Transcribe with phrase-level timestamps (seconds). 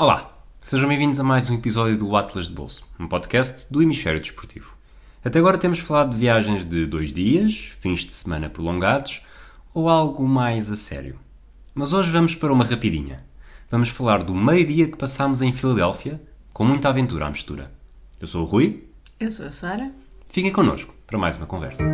[0.00, 4.18] Olá, sejam bem-vindos a mais um episódio do Atlas de Bolso, um podcast do Hemisfério
[4.18, 4.74] Desportivo.
[5.22, 9.20] Até agora temos falado de viagens de dois dias, fins de semana prolongados
[9.74, 11.18] ou algo mais a sério.
[11.74, 13.22] Mas hoje vamos para uma rapidinha.
[13.70, 16.18] Vamos falar do meio-dia que passámos em Filadélfia,
[16.50, 17.70] com muita aventura à mistura.
[18.18, 18.88] Eu sou o Rui.
[19.20, 19.92] Eu sou a Sara.
[20.30, 21.84] Fiquem connosco para mais uma conversa.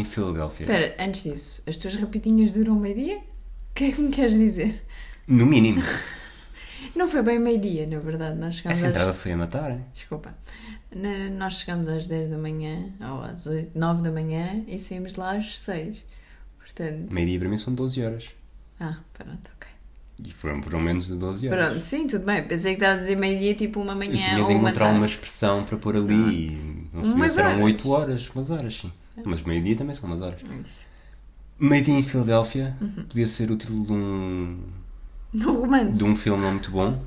[0.00, 0.64] Em Filadélfia.
[0.64, 3.18] Espera, antes disso, as tuas rapidinhas duram meio-dia?
[3.18, 4.82] O que é que me queres dizer?
[5.26, 5.82] No mínimo.
[6.96, 8.38] Não foi bem meio-dia, na verdade.
[8.38, 8.90] Nós chegámos Essa às...
[8.92, 9.84] entrada foi a matar, hein?
[9.92, 10.34] Desculpa.
[10.94, 15.14] Na- Nós chegamos às 10 da manhã, ou às 8, 9 da manhã, e saímos
[15.14, 16.04] lá às 6.
[16.58, 17.12] Portanto...
[17.12, 18.30] Meio-dia para mim são 12 horas.
[18.80, 19.68] Ah, pronto, ok.
[20.26, 21.66] E foram, foram menos de 12 horas.
[21.68, 22.42] Pronto, sim, tudo bem.
[22.46, 24.96] Pensei que estava a dizer meio-dia, tipo uma Eu manhã tinha de uma encontrar tarde.
[24.98, 27.64] uma expressão para pôr ali e não sabia Umas se eram horas.
[27.64, 28.92] 8 horas, umas horas sim.
[29.24, 30.40] Mas meio-dia também são umas horas.
[30.64, 30.86] Isso.
[31.58, 33.04] Meio-dia em Filadélfia Uhum.
[33.04, 34.62] podia ser o título de um,
[35.32, 35.98] No romance.
[35.98, 37.02] de um filme não muito bom,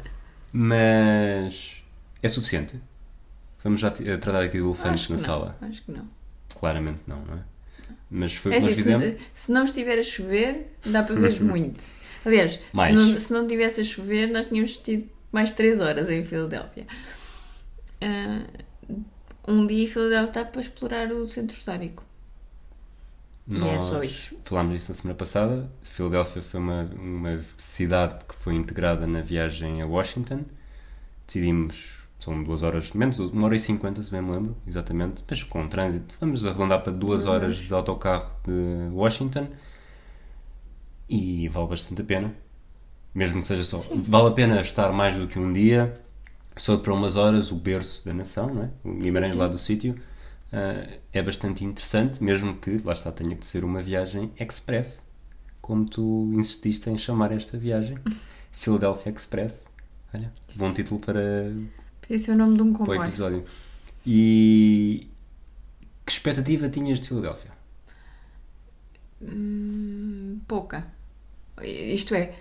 [0.52, 1.84] mas
[2.22, 2.80] é suficiente.
[3.64, 5.58] Vamos já a tratar aqui de elefantes na não, sala.
[5.62, 6.08] Acho que não.
[6.60, 7.40] Claramente não, não é?
[8.12, 9.22] Mas foi o É que assim, nós fizemos.
[9.34, 11.82] se, se não estiver a chover, dá para ver muito.
[12.26, 12.96] Aliás, se Mais.
[12.96, 16.86] não, se não tivesse a chover, nós tínhamos tido mais 3 horas em Filadélfia.
[18.02, 18.44] Ah,
[19.48, 22.04] um dia em Filadélfia está para explorar o centro histórico.
[23.52, 24.36] E é Nós só isso.
[24.46, 25.72] falámos disso na semana passada.
[25.82, 30.46] Filadélfia foi uma, uma cidade que foi integrada na viagem a Washington.
[31.28, 35.44] Decidimos, são duas horas, menos uma hora e cinquenta, se bem me lembro, exatamente, mas
[35.44, 36.16] com trânsito.
[36.22, 39.48] Vamos arredondar para duas horas de autocarro de Washington
[41.10, 42.34] e vale bastante a pena.
[43.14, 43.78] Mesmo que seja só.
[43.94, 46.02] Vale a pena estar mais do que um dia,
[46.58, 48.70] só para umas horas, o berço da nação, não é?
[48.84, 49.38] O Guimarães sim.
[49.38, 50.00] lá do sítio.
[50.52, 55.06] ah, é bastante interessante, mesmo que, lá está, tenha que ser uma viagem express,
[55.62, 57.98] como tu insististe em chamar esta viagem,
[58.52, 59.66] Philadelphia Express.
[60.14, 61.22] Olha, bom título para,
[62.02, 63.02] Podia ser o nome de um para o comboio.
[63.02, 63.46] episódio.
[64.06, 65.08] E
[66.06, 67.52] que expectativa tinhas de Filadélfia?
[69.22, 70.88] Hum, pouca.
[71.62, 72.36] Isto é,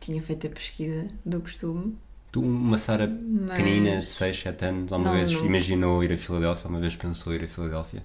[0.00, 1.98] tinha feito a pesquisa do costume.
[2.32, 5.46] Tu, uma Sara Mas- pequenina de 6, 7 anos, alguma Não, vez nunca.
[5.46, 6.64] imaginou ir a Filadélfia?
[6.64, 8.02] Alguma vez pensou ir a Filadélfia?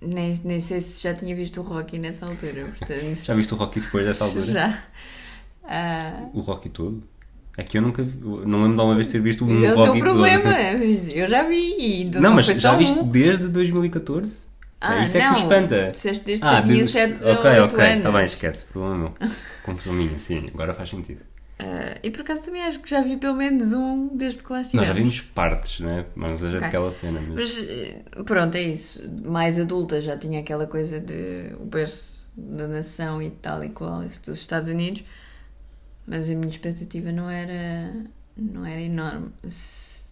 [0.00, 2.66] Nem, nem sei se já tinha visto o Rocky nessa altura.
[2.78, 4.46] Portanto, Já viste o Rocky depois dessa altura?
[4.52, 4.78] já.
[5.64, 7.02] Ah, O Rocky todo?
[7.58, 9.72] É que eu nunca vi, não lembro de alguma vez ter visto um Mas é
[9.72, 10.42] o Rocky teu problema.
[10.54, 11.10] todo.
[11.10, 12.04] Eu já vi.
[12.04, 13.08] Do- Não, mas já viste um.
[13.08, 14.44] desde 2014?
[14.78, 15.32] Ah, isso é que não.
[15.32, 15.90] me espanta.
[15.90, 17.96] Disseste desde que ah, eu tinha de- 7 Ok, ou 8 ok, anos.
[17.96, 19.14] está bem, esquece, problema meu.
[19.64, 21.22] Confusão minha, sim, agora faz sentido.
[21.58, 24.58] Ah, e por acaso também acho que já vi pelo menos um desde que lá
[24.58, 24.88] Nós estivemos.
[24.88, 26.04] já vimos partes, né?
[26.14, 26.68] Mas não seja Ok.
[26.68, 27.20] aquela cena.
[27.20, 27.34] Mas...
[27.34, 29.10] Mas eh, pronto, é isso.
[29.24, 34.04] Mais adulta já tinha aquela coisa de o berço da nação e tal e qual
[34.04, 35.02] isso dos Estados Unidos.
[36.06, 37.92] Mas a minha expectativa não era,
[38.36, 39.32] não era enorme.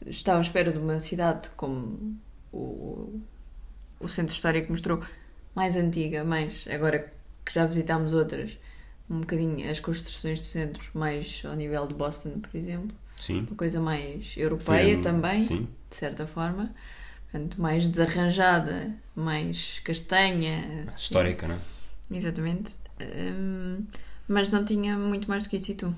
[0.06, 2.16] Estava à espera de uma cidade como
[2.53, 3.21] o,
[4.00, 5.03] o centro histórico mostrou,
[5.55, 7.12] mais antiga, mais agora
[7.44, 8.59] que já visitámos outras,
[9.09, 12.97] um bocadinho as construções do centro, mais ao nível de Boston, por exemplo.
[13.20, 13.41] Sim.
[13.48, 15.69] Uma coisa mais europeia um- também Sim.
[15.91, 16.75] de certa forma.
[17.31, 20.84] Portanto, mais desarranjada, mais castanha.
[20.87, 21.59] Mais histórica, não é?
[22.12, 22.75] Exatamente.
[23.00, 23.84] Hum,
[24.28, 25.94] mas não tinha muito mais do que isso e tu.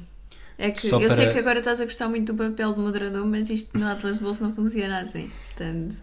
[0.59, 2.81] É que Só eu sei para- que agora estás a gostar muito do papel de
[2.81, 5.31] moderador, mas isto no Atlas de Bolso não funciona assim.
[5.49, 5.95] Portanto,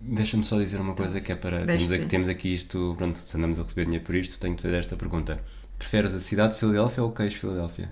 [0.00, 1.66] Deixa-me só dizer uma coisa que é para.
[1.66, 4.62] Temos aqui, temos aqui isto, pronto, se andamos a receber dinheiro por isto, tenho de
[4.62, 5.42] fazer esta pergunta.
[5.76, 7.90] Preferes a cidade de Filadélfia ou o queijo de Filadélfia?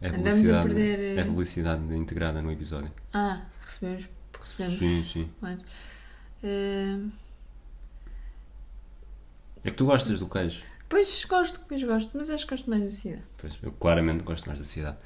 [0.00, 2.92] É Andamos a publicidade, perder, eh, é publicidade integrada no episódio.
[3.14, 4.04] ah, recebemos.
[4.38, 5.30] recebemos Sim, sim.
[5.40, 5.58] Mas,
[6.44, 7.10] hum,
[9.64, 10.60] É que tu gostas do queijo.
[10.88, 13.22] pois gosto, pois gosto, mas acho que gosto mais da cidade.
[13.38, 14.96] Pois, eu claramente gosto mais da cidade.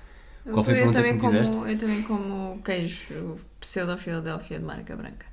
[0.45, 1.57] Eu, Qual foi a eu pergunta também que me fizeste?
[1.57, 5.27] como, eu também como queijo pseudo-Filadélfia de marca branca.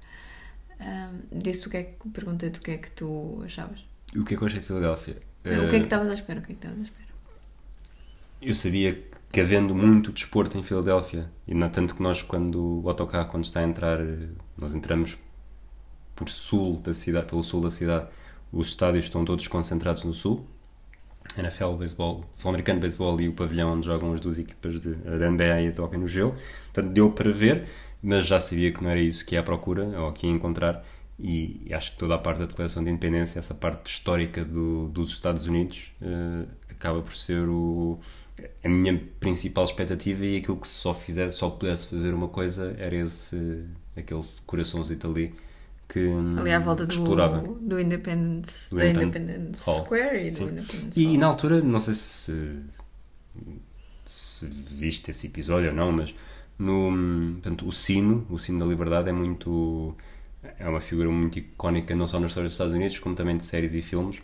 [0.79, 3.79] Ahm, disse o que é que perguntei-te o que é que tu achavas.
[4.15, 5.21] O que é que eu achei de Filadélfia?
[5.45, 6.39] o que é que Eh, estavas à espera?
[6.39, 7.07] O que é que estavas à espera?
[8.41, 12.89] Eu sabia que havendo muito desporto em Filadélfia, e não tanto que nós, quando o
[12.89, 15.17] autocarro, quando está a entrar, eh, nós entramos
[16.15, 18.07] por sul da cidade, pelo sul da cidade,
[18.51, 20.47] os estádios estão todos concentrados no sul.
[21.37, 25.29] NFL, beisebol, futebol americano, beisebol e o pavilhão onde jogam as duas equipas de, da
[25.29, 26.35] NBA e a toca no gelo.
[26.73, 27.67] Portanto, deu para ver,
[28.01, 30.83] mas já sabia que não era isso que ia à procura, ou que ia encontrar.
[31.19, 34.87] E, e acho que toda a parte da declaração de independência, essa parte histórica do-
[34.89, 37.99] dos Estados Unidos, eh, acaba por ser o,
[38.63, 42.75] a minha principal expectativa e aquilo que se só fizer, só pudesse fazer uma coisa
[42.77, 43.65] era esse
[43.95, 45.33] aquele coraçãozinho ali
[45.89, 45.99] que
[46.35, 47.41] Ali à volta que do, explorava.
[47.61, 49.85] do Independence, Do Independence Hall.
[49.85, 50.45] Square e Sim.
[50.45, 51.17] do Independence E, Hall.
[51.17, 52.63] na altura, não sei se,
[54.05, 56.13] se viste esse episódio ou não, mas
[56.59, 59.95] no, portanto, o sino, o sino da liberdade é muito
[60.59, 63.43] é uma figura muito icónica não só na história dos Estados Unidos como também de
[63.43, 64.21] séries e filmes.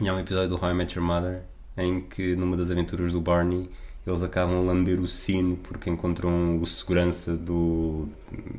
[0.00, 1.42] E há um episódio do How I Met Your Mother
[1.76, 3.70] em que numa das aventuras do Barney
[4.06, 8.08] eles acabam a lamber o sino porque encontram o segurança do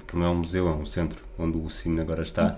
[0.08, 2.56] que não é um museu, é um centro onde o sino agora está.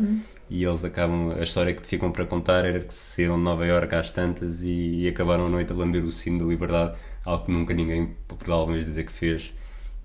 [0.50, 3.96] E eles acabam, a história que ficam para contar era que saíram de Nova Iorque
[3.96, 7.52] às tantas e, e acabaram a noite a lamber o sino da liberdade, algo que
[7.52, 9.54] nunca ninguém poderá alguma vez dizer que fez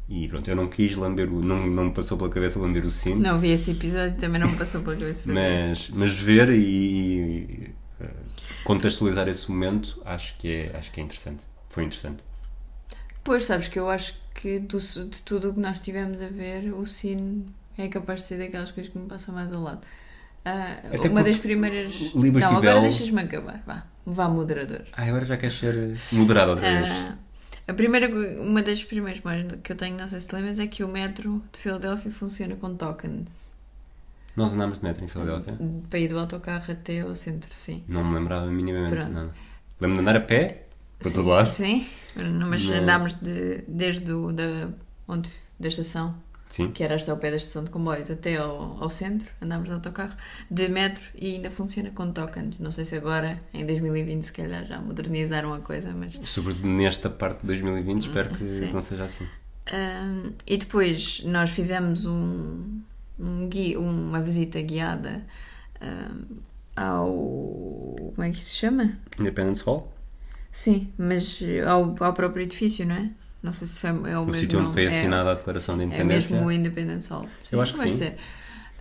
[0.09, 2.91] e pronto, eu não quis lamber o, não, não me passou pela cabeça lamber o
[2.91, 6.57] sino Não vi esse episódio, também não me passou pela cabeça mas, mas ver e,
[6.61, 7.71] e,
[8.01, 8.11] eh,
[8.65, 12.23] contextualizar esse momento acho que é, acho que é interessante foi interessante
[13.23, 16.73] Pois, sabes que eu acho que do- de tudo o que nós tivemos a ver,
[16.73, 17.45] o sino
[17.77, 19.81] é capaz de ser daquelas coisas que me passam mais ao lado.
[20.45, 21.93] Ah, Até uma das primeiras.
[22.15, 23.63] Liberty não, agora Bell- deixas-me acabar.
[23.67, 24.83] Vá, vá moderador.
[24.93, 25.75] ah, agora já queres ser
[26.13, 27.15] moderado outra vez Ah,
[27.69, 28.09] a primeira,
[28.41, 30.89] uma das primeiras memórias que eu tenho, não sei se te lembras, é que o
[30.89, 33.53] metro de Filadélfia funciona com tokens.
[34.37, 35.57] nós andámos de metro em Filadélfia
[35.91, 37.85] Para ir do autocarro até ao centro, sim.
[37.89, 39.13] não me lembrava minimamente Pronto.
[39.13, 39.35] nada
[39.81, 40.65] lembro-me de andar a pé
[40.99, 41.87] para Sim, todo lado Sim,
[42.49, 42.77] mas Não.
[42.77, 44.69] andámos de, desde o, da,
[45.07, 45.31] onde,
[45.61, 46.15] da estação
[46.49, 49.69] sim, que era hasta ao pé da estação de comboios, até ao, ao centro, andámos
[49.69, 50.15] de autocarro,
[50.51, 52.59] de metro e ainda funciona com tokens.
[52.59, 56.19] Não sei se agora, em 2020, se calhar já modernizaram a coisa, mas.
[56.25, 58.73] sobretudo nesta parte de 2020 espero que Sim.
[58.73, 59.27] não seja assim
[59.71, 62.81] Ahm, e depois nós fizemos um,
[63.19, 65.23] um gui- uma visita guiada
[65.81, 66.39] ahm,
[66.75, 67.13] ao.
[68.15, 68.99] Como é que se chama?
[69.19, 69.93] Independence Hall
[70.51, 73.11] Sim, mas ao, ao próprio edifício, não é?
[73.43, 74.35] Não sei se é, é o o mesmo.
[74.35, 77.29] sítio onde foi É- assinada a Declaração de É Independência mesmo o Independence Hall.
[77.53, 77.97] Eu acho que vai sim.
[77.97, 78.17] ser.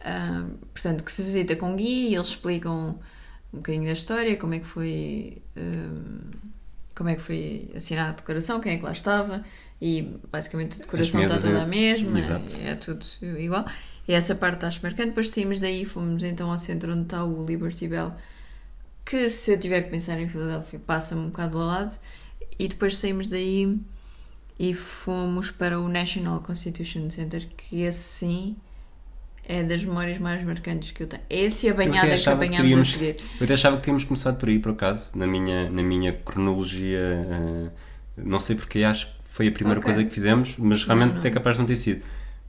[0.03, 2.99] Ah, portanto, que se visita com guia e eles explicam
[3.53, 5.41] um bocadinho da história, como é que foi.
[5.55, 6.37] ah,
[6.95, 9.43] como é que foi assinada a declaração, quem é que lá estava
[9.79, 12.59] e basicamente a decoração está toda é- a mesma, Exato.
[12.59, 13.05] é tudo
[13.37, 13.67] igual.
[14.07, 15.09] E essa parte acho marcante.
[15.09, 18.13] Depois saímos daí, fomos então ao centro onde está o Liberty Bell,
[19.05, 21.95] que se eu tiver que pensar em Filadélfia passa-me um bocado ao lado.
[22.57, 23.77] E depois saímos daí
[24.59, 28.55] e fomos para o National Constitution Center, que esse sim
[29.45, 31.23] é das memórias mais marcantes que eu tenho.
[31.29, 33.15] Esse e a banhada que apanhámos teríamos- a seguir.
[33.39, 36.99] Eu até achava que tínhamos começado por aí, por acaso, na minha, na minha cronologia.
[36.99, 37.69] eh,
[38.17, 39.93] não sei porque acho que foi a primeira Ok.
[39.93, 41.27] coisa que fizemos, mas realmente Não, não.
[41.27, 42.03] é capaz de não ter sido.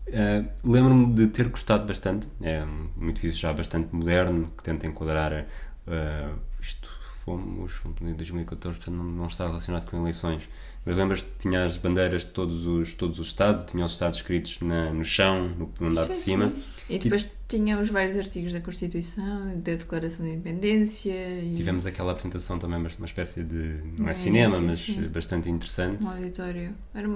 [0.06, 2.26] Eh, Lembro-me de ter gostado bastante.
[2.40, 5.46] É um edifício já bastante moderno, que tenta enquadrar.
[5.86, 6.28] eh,
[6.60, 6.88] isto
[7.24, 10.48] fomos, fomos em 2014, portanto não, não está relacionado com eleições.
[10.86, 14.16] Mas lembras que tinha as bandeiras de todos os, todos os estados, tinha os estados
[14.18, 16.48] escritos na- no chão, no, no andar de Sim, cima.
[16.48, 16.62] sim.
[16.90, 22.12] E depois tinha os vários artigos da Constituição, da Declaração de Independência e Tivemos aquela
[22.12, 23.54] apresentação também, mas uma espécie de.
[23.98, 25.02] não No é cinema, mas sim.
[25.08, 26.02] bastante interessante.
[26.02, 26.74] um auditório.
[26.94, 27.06] Era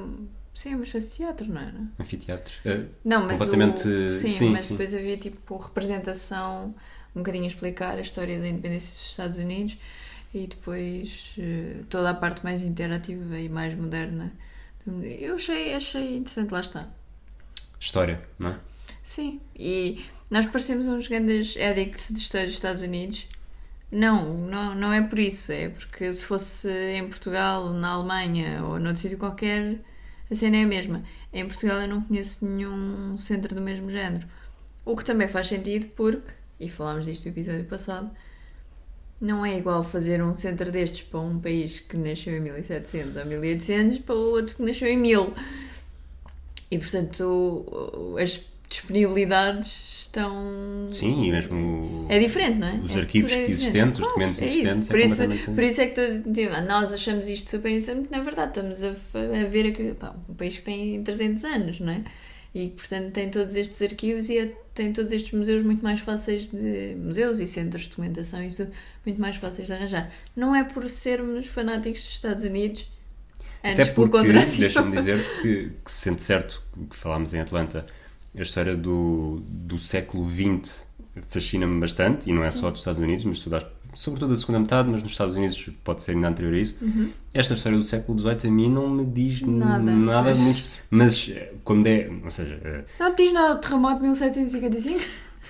[0.54, 1.80] sim, uma espécie de teatro, não era?
[1.98, 2.52] Anfiteatro.
[2.66, 4.74] Eh, Não, mas Completamente- o, sim, sim, mas sim.
[4.74, 6.74] depois havia tipo representação,
[7.16, 9.78] um bocadinho a explicar a história da independência dos Estados Unidos
[10.34, 14.32] e depois eh, toda a parte mais interativa e mais moderna.
[14.86, 16.88] Eu achei, achei interessante, lá está.
[17.78, 18.60] história, não é?
[19.02, 23.28] Sim, e nós parecemos uns grandes addicts de história dos Estados Unidos.
[23.90, 28.80] Não, não, não é por isso, é porque se fosse em Portugal, na Alemanha ou
[28.80, 29.78] noutro sítio qualquer,
[30.30, 31.02] a cena é a mesma.
[31.32, 34.26] Em Portugal eu não conheço nenhum centro do mesmo género.
[34.84, 38.10] O que também faz sentido porque, e falámos disto no episódio passado,
[39.22, 43.24] não é igual fazer um centro destes para um país que nasceu em 1700 ou
[43.26, 45.32] 1800 para o outro que nasceu em 1000.
[46.70, 50.88] E portanto as disponibilidades estão.
[50.90, 52.06] Sim, e mesmo.
[52.08, 52.74] É diferente, não é?
[52.82, 53.52] Os É, arquivos é diferente.
[53.52, 54.54] existentes, os Claro, documentos é isso.
[54.60, 58.08] existentes, é Por, isso, por isso é que tu, tipo, nós achamos isto super interessante,
[58.10, 61.92] na verdade estamos a, a ver aqui, pá, um país que tem 300 anos, não
[61.92, 62.04] é?
[62.54, 66.50] E portanto tem todos estes arquivos e é- tem todos estes museus muito mais fáceis
[66.50, 66.94] de.
[66.98, 68.70] museus e centros de documentação e tudo
[69.06, 70.10] muito mais fáceis de arranjar.
[70.36, 72.86] Não é por sermos fanáticos dos Estados Unidos,
[73.64, 74.56] antes Até pelo porque, contrário.
[74.58, 77.86] deixa-me dizer-te que, que se sente certo, que falámos em Atlanta,
[78.36, 80.86] a história do, do século XX
[81.28, 84.60] fascina-me bastante, e não é só dos Estados Unidos, mas toda, a- sobretudo a segunda
[84.60, 86.78] metade, mas nos Estados Unidos pode ser ainda anterior a isso.
[87.34, 89.58] Esta história do século XVIII a mim não me diz Uhum.
[89.58, 90.62] Nada, nada mas- muito.
[90.90, 92.10] Mas eh, quando é.
[92.22, 94.98] Ou seja, eh, Não te diz nada do terremoto de 1755?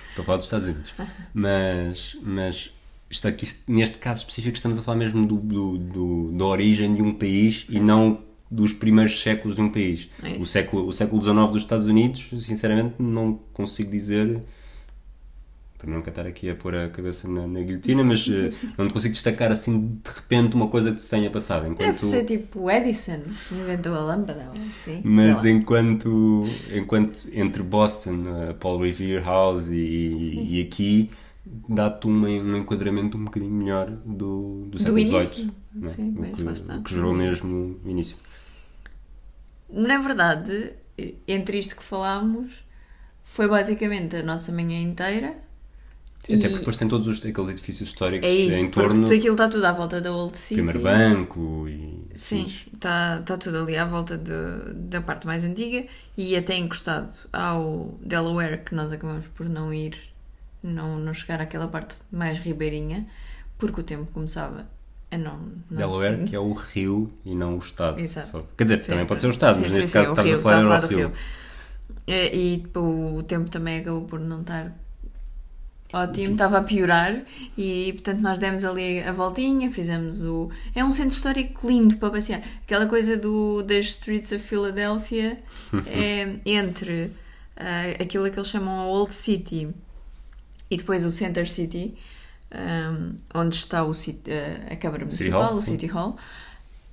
[0.09, 0.93] Estou a falar dos Estados Unidos.
[1.33, 2.73] Mas, mas
[3.09, 7.01] isto aqui, neste caso específico, estamos a falar mesmo do, do, do- da origem de
[7.01, 8.19] um país e não
[8.49, 10.09] dos primeiros séculos de um país.
[10.21, 14.39] É o, século, o século XIX dos Estados Unidos, sinceramente, não consigo dizer.
[15.85, 19.13] Não quero estar aqui a pôr a cabeça na, na guilhotina, mas eh, não consigo
[19.13, 21.63] destacar assim de repente uma coisa que se tenha passado.
[21.63, 23.21] Deve Enquanto, ser tipo Edison,
[23.51, 24.49] inventou a lâmpada.
[24.51, 31.09] assim, mas enquanto, enquanto entre Boston, a Paul Revere House e, e aqui,
[31.45, 35.43] dá-te um, um enquadramento um bocadinho melhor do, do século início.
[35.43, 35.51] XVIII.
[35.75, 35.91] não é?
[35.91, 36.75] Sim, o, mas que, lá está.
[36.77, 38.17] o que gerou mesmo o início.
[39.69, 40.73] Na verdade,
[41.27, 42.63] entre isto que falámos,
[43.23, 45.35] foi basicamente a nossa manhã inteira.
[46.23, 49.03] Até E- porque depois tem todos os, aqueles edifícios históricos É isso, em porque torno
[49.03, 50.55] tudo aquilo está tudo à volta da Old City.
[50.61, 52.07] Primeiro Banco e.
[52.15, 55.85] Sim, está tá tudo ali à volta de- da parte mais antiga
[56.17, 59.97] e até encostado ao Delaware, que nós acabamos por não ir,
[60.61, 63.05] não, não chegar àquela parte mais ribeirinha,
[63.57, 64.65] porque o tempo começava
[65.11, 65.37] a não.
[65.69, 67.99] não Delaware, se- que é o rio e não o Estado.
[67.99, 68.27] Exato.
[68.29, 70.37] Só- Quer dizer, Sim, também pode ser o Estado, sim, mas sim, neste caso rio,
[70.37, 71.11] a falar falar do rio.
[72.07, 74.73] E, e tipo, o tempo também acabou por não estar
[75.93, 77.23] ótimo, estava a piorar
[77.57, 80.49] e portanto nós demos ali a voltinha, fizemos o.
[80.75, 82.41] É um centro histórico lindo para passear.
[82.63, 85.39] Aquela coisa do, das streets of Philadelphia
[85.87, 87.11] é entre
[87.55, 89.69] ah, aquilo que eles chamam a Old City
[90.69, 91.93] e depois o Center City,
[92.51, 95.61] ahm, onde está o, ah, a Câmara Municipal, Hall, o.
[95.61, 96.17] City Hall.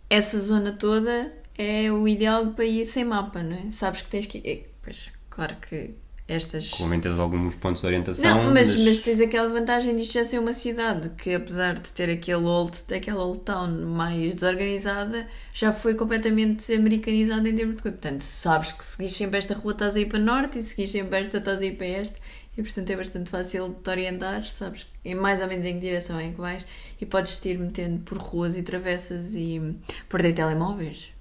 [0.08, 3.70] Essa zona toda é o ideal para ir sem mapa, não é?
[3.72, 4.42] Sabes que tens que ir.
[4.46, 5.94] eh, Pois, claro que
[6.30, 6.72] estas.
[6.74, 8.42] Obviamente tens alguns pontos de orientação.
[8.42, 12.08] Não, mas, mas tens aquela vantagem disto já ser uma cidade que, apesar de ter
[12.08, 17.98] aquele old, aquela old town mais desorganizada, já foi completamente americanizada em termos de coisa.
[17.98, 20.70] Portanto, sabes que se seguires sempre esta rua estás a ir para norte e se
[20.70, 22.16] seguires sempre esta estás a ir para este.
[22.56, 25.80] E portanto é bastante fácil de te orientar, sabes em mais ou menos em que
[25.80, 26.66] direção é que vais
[27.00, 29.76] e podes te ir metendo por ruas e travessas e
[30.08, 31.12] perder telemóveis,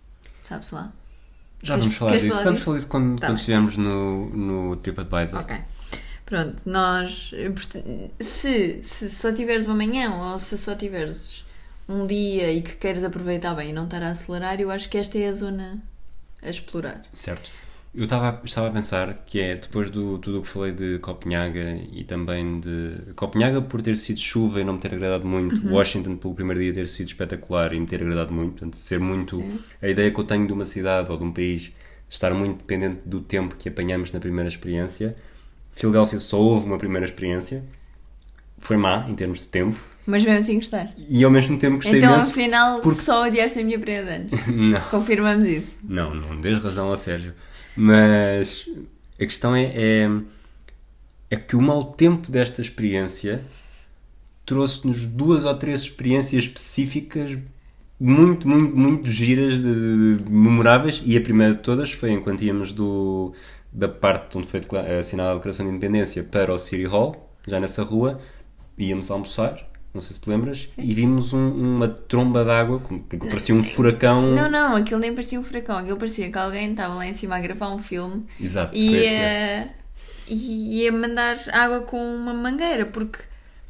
[0.45, 0.91] sabes lá?
[1.61, 2.33] Já Queres- vamos falar queres disso.
[2.37, 5.39] falar vamos falar disso quando, Tá quando estivermos no, no TripAdvisor.
[5.41, 5.57] Ok.
[6.25, 7.31] Pronto, nós.
[8.19, 11.43] Se, se só tiveres uma manhã ou se só tiveres
[11.87, 14.97] um dia e que queiras aproveitar bem e não estar a acelerar, eu acho que
[14.97, 15.79] esta é a zona
[16.41, 17.01] a explorar.
[17.13, 17.49] Certo.
[17.93, 21.79] Eu estava, estava a pensar que é, depois do tudo o que falei de Copenhaga
[21.91, 23.13] e também de...
[23.15, 25.73] Copenhaga por ter sido chuva e não me ter agradado muito, Uhum.
[25.73, 29.43] Washington pelo primeiro dia ter sido espetacular e me ter agradado muito, portanto, ser muito...
[29.81, 31.71] A ideia que eu tenho de uma cidade ou de um país
[32.07, 35.15] estar muito dependente do tempo que apanhamos na primeira experiência.
[35.71, 37.65] Filadélfia só houve uma primeira experiência,
[38.59, 40.95] foi má em termos de tempo, Mas mesmo assim gostaste.
[41.09, 42.29] e ao mesmo tempo gostei então, imenso...
[42.31, 44.27] afinal, porque- só odiaste a minha prenda.
[44.47, 44.81] Não.
[44.91, 45.79] Confirmamos isso.
[45.83, 47.33] Não, não dês razão ao Sérgio.
[47.79, 48.67] Mas
[49.19, 50.09] a questão é, é,
[51.29, 53.41] é que o mau tempo desta experiência
[54.45, 57.37] trouxe-nos duas ou três experiências específicas
[57.99, 61.01] muito, muito, muito giras, de, de- memoráveis.
[61.05, 63.33] E a primeira de todas foi enquanto íamos do,
[63.71, 64.61] da parte onde foi
[64.99, 68.19] assinada a Declaração de Independência para o City Hall, já nessa rua,
[68.77, 69.68] íamos almoçar.
[69.91, 72.79] Não sei se te lembras, e vimos um- uma tromba d'água
[73.09, 74.21] que parecia um furacão.
[74.35, 75.77] Não, não, aquilo nem parecia um furacão.
[75.77, 79.67] Aquilo parecia que alguém estava lá em cima a gravar um filme Exato, e ia,
[80.27, 83.17] e ia mandar água com uma mangueira, porque,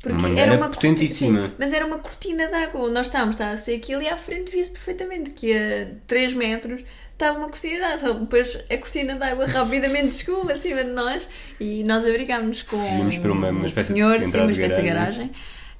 [0.04, 1.48] porque Uma era uma potentíssima.
[1.48, 2.82] sim, mas era uma cortina de água.
[2.82, 6.34] Onde nós estávamos, estava a ser aquilo e à frente via-se perfeitamente que a 3
[6.34, 6.82] metros
[7.14, 7.98] estava uma cortina de água.
[7.98, 11.30] Só que depois a cortina de água rapidamente chegou acima de nós
[11.62, 12.78] e nós abrigámos com
[13.22, 14.88] para uma- uma um de senhor, sim, uma de espécie de garagem.
[14.90, 15.32] garagem.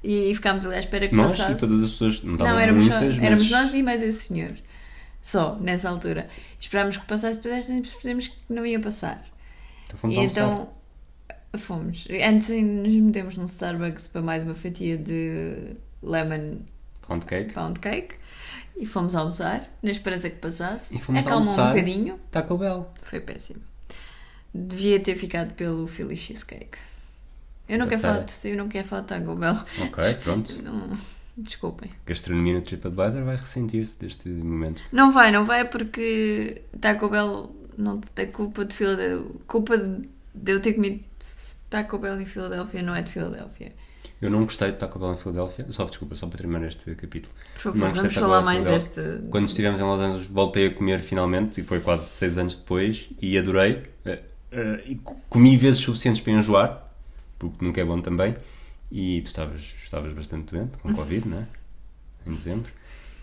[0.02, 1.52] E ficámos ali à espera que Nós passasse.
[1.52, 4.28] e todas as pessoas, não Não, éramos, só- muitas, mas éramos nós e mais esse
[4.28, 4.56] senhor.
[5.22, 6.28] Só, nessa altura.
[6.58, 9.22] Esperámos que passasse, depois percebemos que não ia passar.
[9.86, 10.70] então fomos e então
[11.58, 12.08] fomos.
[12.26, 16.60] Antes nos metemos num Starbucks para mais uma fatia de lemon
[17.06, 17.52] Pound cake.
[17.52, 18.14] pound cake
[18.78, 20.94] e fomos almoçar, na esperança que passasse.
[20.94, 21.66] E fomos Acalmou almoçar.
[21.66, 22.90] um bocadinho, Taco Bell.
[23.02, 23.60] foi péssimo.
[24.54, 26.78] Devia ter ficado pelo Philly Cheesecake.
[27.70, 29.56] Eu não, Da quero falar de, eu não quero falar de Taco Bell.
[29.82, 30.62] Ok, pronto.
[30.62, 30.90] Não,
[31.38, 31.90] desculpem.
[32.06, 34.82] Gastronomia no TripAdvisor vai ressentir-se deste momento.
[34.92, 39.30] Não vai, não vai porque Taco Bell não tem culpa de Filadélfia.
[39.46, 41.02] Culpa de eu ter comido
[41.68, 43.72] Taco Bell em Filadélfia não é de Filadélfia.
[44.20, 45.66] Eu não gostei de Taco Bell em Filadélfia.
[45.70, 47.34] Só, desculpa, só para terminar este capítulo.
[47.54, 49.00] Por favor, Não vamos falar mais deste.
[49.30, 53.08] Quando estivemos em Los Angeles, voltei a comer finalmente, e foi quase seis anos depois,
[53.22, 53.82] e adorei.
[54.04, 54.22] Eh,
[54.52, 56.89] eh, e co- comi vezes suficientes para enjoar,
[57.40, 58.36] porque nunca é bom também.
[58.92, 61.46] E tu estavas, estavas bastante doente, com Covid, não é?
[62.26, 62.70] Em dezembro.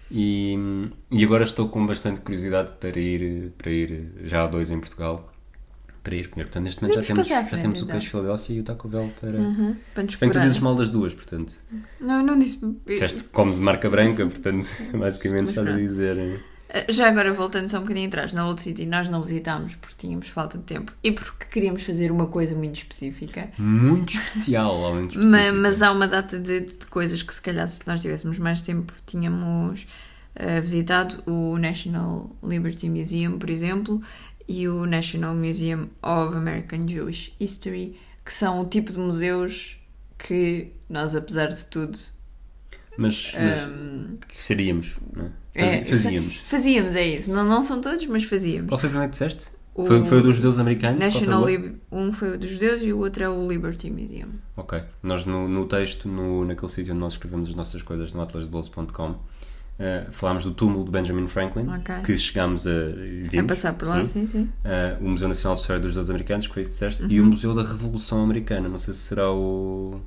[0.10, 0.58] E,
[1.12, 5.32] e agora estou com bastante curiosidade para ir, para ir já a dois em Portugal,
[6.02, 6.46] para ir comer.
[6.46, 7.96] Portanto, neste momento já temos, à já frente, temos o então.
[7.98, 9.38] queijo Filadélfia e o Taco Bell para.
[9.38, 11.58] Uhum, para nos Bem que tu dizes mal das duas, portanto.
[12.00, 12.60] Não, eu não disse.
[12.86, 15.84] Disseste que comes de marca branca, portanto, basicamente Mas estás a pronto.
[15.86, 16.40] dizer.
[16.70, 19.96] Eh, Já agora, voltando só um bocadinho atrás, na Old City nós não visitámos porque
[19.98, 23.50] tínhamos falta de tempo e porque queríamos fazer uma coisa muito específica.
[23.58, 25.58] Muito especial, além de Ma- específico.
[25.62, 28.94] Mas, há uma data de, de coisas que, se calhar, se nós tivéssemos mais tempo,
[29.06, 29.88] tínhamos
[30.36, 34.02] uh, visitado o National Liberty Museum, por exemplo,
[34.48, 39.78] e o National Museum of American Jewish History, que são o tipo de museus
[40.18, 41.98] que nós, apesar de tudo,
[42.98, 45.32] Mas, mas um, que seríamos, não é?
[45.58, 46.36] É, Fazi- Fazíamos.
[46.46, 47.32] fazíamos, é isso.
[47.32, 48.70] Não, não são todos, mas fazíamos.
[48.70, 49.50] Qual foi o primeiro que disseste?
[49.76, 50.98] O Foi, foi o dos judeus americanos?
[51.00, 51.46] Foi National?
[51.48, 54.30] Lib- um foi o dos judeus e o outro é o Liberty Museum.
[54.56, 54.82] Ok.
[55.04, 59.16] Nós no, no texto, no, naquele sítio onde nós escrevemos as nossas coisas no atlasdebolso.com,
[59.78, 61.94] eh, falámos do túmulo de Benjamin Franklin, Ok.
[62.04, 62.72] que chegámos a.
[62.72, 64.50] A Vimos, passar por lá, sim, sim.
[64.66, 67.22] Eh, o Museu Nacional de História dos Judeus Americanos, que foi isso que disseste, e
[67.22, 68.68] o Museu da Revolução Americana.
[68.68, 70.02] Não sei se será o.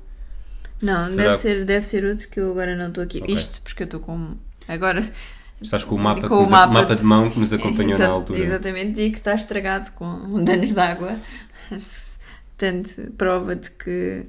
[0.83, 3.19] Não, será- deve ser, deve ser outro que eu agora não estou aqui.
[3.21, 3.33] Ok.
[3.33, 4.35] Isto porque eu estou com.
[4.67, 5.01] Agora.
[5.61, 8.07] Estás com o mapa, Com o mapa mapa de- de mão que nos acompanhou Exa-
[8.07, 8.39] na altura.
[8.39, 11.15] Exatamente, e que está estragado com danos de água.
[12.57, 14.25] Portanto, prova de que,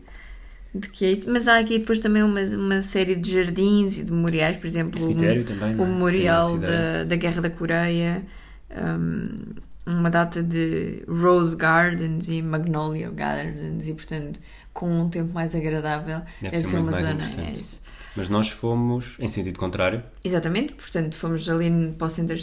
[0.75, 1.31] de que é isso.
[1.31, 4.99] Mas há aqui depois também uma, uma série de jardins e de memoriais, por exemplo,
[4.99, 5.87] Cemitério o, também, o é?
[5.87, 8.23] memorial da, da Guerra da Coreia,
[8.71, 9.39] um,
[9.85, 14.41] uma data de Rose Gardens e Magnolia Gardens, e portanto,
[14.73, 17.25] com um tempo mais agradável, Deve deve, ser ser uma zona.
[17.47, 17.82] É isso.
[18.17, 20.03] Mas nós fomos em sentido contrário.
[20.23, 22.39] Exatamente, portanto fomos ali para o, Center,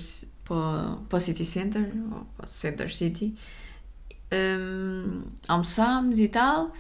[0.45, 3.35] para, para o City Center, ou para o Center City,
[4.31, 6.71] hum, almoçámos e tal.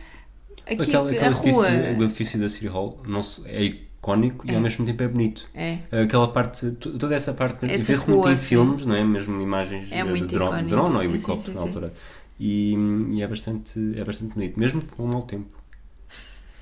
[0.65, 4.51] Aqui Aquele, a aquele rua edifício, o edifício da City Hall não é icónico e
[4.51, 4.55] É.
[4.55, 5.47] ao mesmo tempo é bonito.
[5.53, 9.03] é, Aquela parte, to- toda essa parte, vê-se muito em filmes, não é?
[9.03, 10.69] Mesmo imagens É de drone, icónico.
[10.69, 11.67] drone ou sim, helicóptero sim, na sim.
[11.67, 11.93] altura.
[12.39, 12.73] E,
[13.15, 15.49] e é, bastante, é bastante bonito, mesmo com o mau tempo.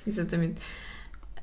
[0.08, 0.60] exatamente.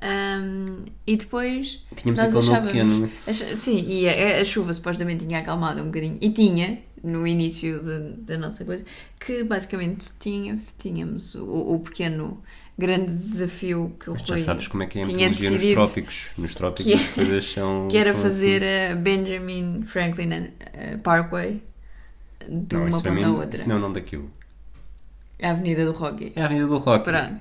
[0.01, 3.11] Hum, e depois Tínhamos nós achávamos- pequeno.
[3.27, 7.81] ach- sim, e a, a chuva supostamente tinha acalmado um bocadinho, e tinha no início
[7.83, 7.99] da,
[8.37, 8.83] nossa coisa,
[9.19, 12.39] que basicamente tinha, tínhamos o, o pequeno
[12.77, 16.15] grande desafio que o Mas já Rui sabes como é que é a nos trópicos.
[16.37, 17.87] Nos trópicos que- as coisas são.
[17.91, 18.93] que era são fazer assim.
[18.93, 20.29] a Benjamin Franklin
[20.73, 21.61] eh, Parkway
[22.49, 23.55] de Não, uma ponta mim, à outra.
[23.61, 24.29] isso não é daquilo.
[25.41, 26.31] A Avenida do Rocky.
[26.35, 27.03] É a Avenida do Rock.
[27.05, 27.35] Pronto.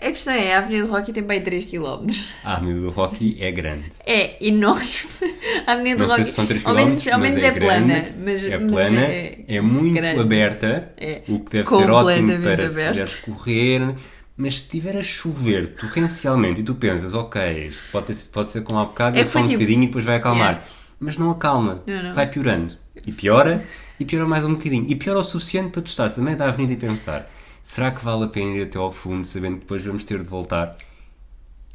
[0.00, 2.06] A questão é, a Avenida do Rocky tem bem 3 km.
[2.42, 3.88] A Avenida do Rock é grande.
[4.06, 4.88] É enorme.
[5.66, 7.42] A Avenida Não do sei Rocky se são 3 ao km, menos, ao mas menos
[7.44, 7.86] é, é, plana.
[8.00, 10.20] grande, Mas, é mas plana, é, é, muito grande.
[10.20, 11.22] aberta, É.
[11.28, 13.94] o que deve ser ótimo para se quiseres correr.
[14.36, 18.78] Mas se estiver a chover torrencialmente e tu pensas, ok, pode, ter- pode ser como
[18.80, 20.48] há bocado, É é só um tipo- bocadinho e depois vai acalmar.
[20.52, 20.64] Yeah.
[20.98, 22.14] Mas não acalma, Não, não.
[22.14, 22.74] vai piorando.
[23.06, 23.62] E piora,
[23.98, 24.86] e piora mais um bocadinho.
[24.88, 27.30] E piora o suficiente para tu estares a meio da avenida e pensar,
[27.62, 30.28] será que vale a pena ir até ao fundo, sabendo que depois vamos ter de
[30.28, 30.76] voltar?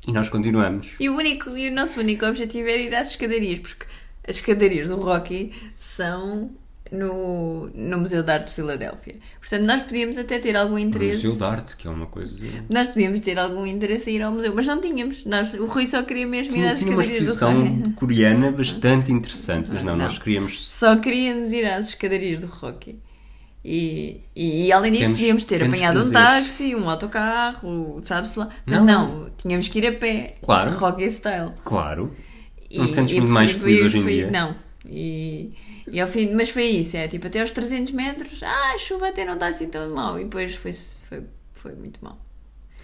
[0.07, 0.89] E nós continuamos.
[0.99, 3.85] E o, único, e o nosso único objetivo era ir às escadarias, porque
[4.27, 6.51] as escadarias do Rocky são
[6.91, 9.15] no, no Museu de Arte de Filadélfia.
[9.39, 11.25] Portanto, nós podíamos até ter algum interesse.
[11.25, 12.35] Museu de Arte, que é uma coisa...
[12.69, 15.25] Nós podíamos ter algum interesse em ir ao museu, mas não tínhamos.
[15.25, 17.93] Nós, o Rui só queria mesmo ir Tinha, às tinha uma escadarias do exposição Rocky.
[17.97, 20.05] coreana bastante interessante, mas não, Não.
[20.05, 20.71] nós queríamos.
[20.71, 22.99] Só queríamos ir às escadarias do Rocky.
[23.67, 28.47] E, e, e além disso, Pequenos- podíamos ter apanhado um táxi, um autocarro, sabe-se lá.
[28.63, 30.35] Mas Não, não, tínhamos que ir a pé.
[30.43, 30.71] Claro.
[30.77, 31.51] Rocky style.
[31.63, 32.15] Claro.
[32.69, 34.29] E, Não te sentes e muito mais feliz hoje em foi- dia?
[34.29, 34.55] Não.
[34.87, 35.51] E,
[35.91, 39.07] e ao fim, mas foi isso, é tipo até aos 300 metros, ah, a chuva
[39.07, 40.19] até não está assim tão mal.
[40.19, 41.23] E depois foi, foi,
[41.53, 42.19] foi muito mal.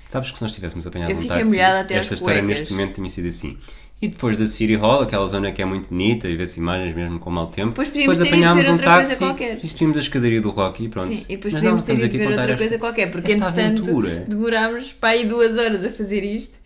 [0.10, 1.60] Sabes que se nós tivéssemos apanhado Eu um táxi,
[1.94, 2.60] esta história cuecas.
[2.60, 3.58] neste momento tinha sido assim.
[4.02, 7.20] E depois da City Hall, aquela zona que é muito bonita e vê-se imagens mesmo
[7.20, 9.24] com mau tempo, Depois ter ido apanhámos um táxi
[9.62, 11.10] e subimos a escadaria do Rocky e pronto.
[11.10, 13.84] Sim, e depois Mas não, podíamos ter estamos ido ver outra coisa qualquer, porque entretanto
[13.84, 14.26] aventura.
[14.28, 16.58] demorámos para aí duas horas a fazer isto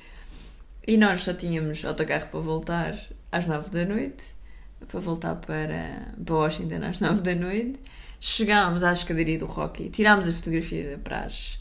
[0.88, 2.98] e nós só tínhamos autocarro para voltar
[3.30, 4.24] às nove da noite,
[4.88, 7.80] para voltar para, para Washington às nove da noite.
[8.21, 11.58] Chegámos à escadaria do Rocky, tirámos a fotografia da praxe.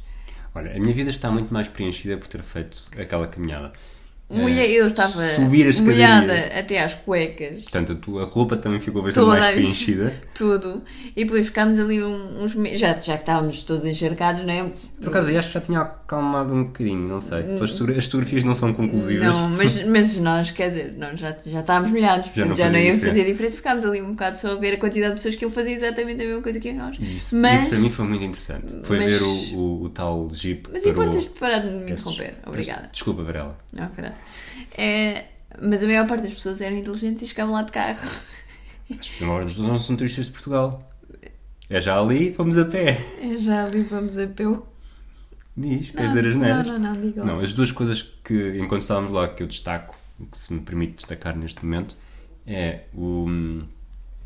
[0.54, 3.72] Olha, a minha vida está muito mais preenchida por ter feito aquela caminhada.
[4.30, 6.06] Mulher, Eh, eu estava subir a escadaria.
[6.08, 7.62] molhada até às cuecas.
[7.64, 10.14] Portanto, a tua roupa também ficou bastante Toda mais preenchida.
[10.34, 10.82] tudo.
[11.14, 14.72] E depois ficámos ali uns meses, já, já que estávamos todos encharcados, não é?
[14.98, 17.40] Por acaso, eu acho que já tinha acalmado um bocadinho, não sei.
[17.56, 19.24] As as fotografias não são conclusivas.
[19.28, 22.78] Não, mas, mas nós, quer dizer, nós já, já estávamos molhados, Já não já não,
[22.78, 23.56] ia fazer diferença.
[23.56, 26.22] Ficámos ali um bocado só a ver a quantidade de pessoas que ele fazia exatamente
[26.22, 26.96] a mesma coisa que nós.
[26.98, 28.74] Isso, mas, isso para mim foi muito interessante.
[28.84, 30.66] Foi mas- ver o, o, o tal Jeep.
[30.72, 32.34] mas importas-te parar de me interromper?
[32.46, 32.88] Obrigada.
[32.90, 33.58] Desculpa, Varela.
[33.72, 34.13] Não, caralho.
[34.77, 35.24] É,
[35.61, 38.09] mas a maior parte das pessoas eram inteligentes e chegavam lá de carro.
[38.98, 40.90] As primeiras das pessoas não são turistas de Portugal.
[41.68, 43.12] É já ali, fomos a pé.
[43.20, 44.44] É já ali, vamos a pé.
[45.57, 46.66] Diz, queres Não, dizer as não, neiras?
[46.66, 47.35] não, não, diga lá.
[47.35, 49.96] Não, as duas coisas que, enquanto estávamos lá, que eu destaco,
[50.31, 51.96] que se me permite destacar neste momento,
[52.46, 53.27] é o,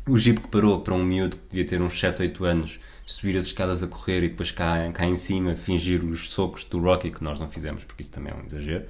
[0.07, 3.37] o jeep que parou para um miúdo que devia ter uns 7, 8 anos, subir
[3.37, 7.11] as escadas a correr e depois cá, cá em cima fingir os socos do Rocky,
[7.11, 8.85] que nós não fizemos, porque isso também é um exagero.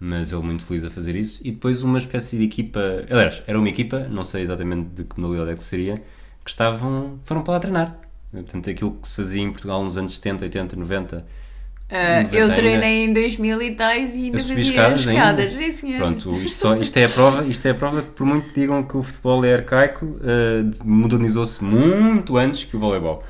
[0.00, 1.40] Mas ele muito feliz a fazer isso.
[1.44, 2.80] E depois uma espécie de equipa,
[3.10, 5.96] aliás, era uma equipa, não sei exatamente de que modalidade é que seria,
[6.44, 7.98] que estavam, foram para lá treinar.
[8.30, 11.26] Portanto, aquilo que se fazia em Portugal nos anos 70, 80, 90,
[11.90, 15.54] Ah, 90 eu ainda- treinei em 2000 e e ainda fazia escadas escadas.
[15.56, 15.72] ainda?
[15.72, 15.96] Sim.
[15.96, 18.60] Pronto, isto, só- isto é a prova, isto é a prova que por muito que
[18.60, 23.24] digam que o futebol é arcaico, eh, modernizou-se muito antes que o voleibol.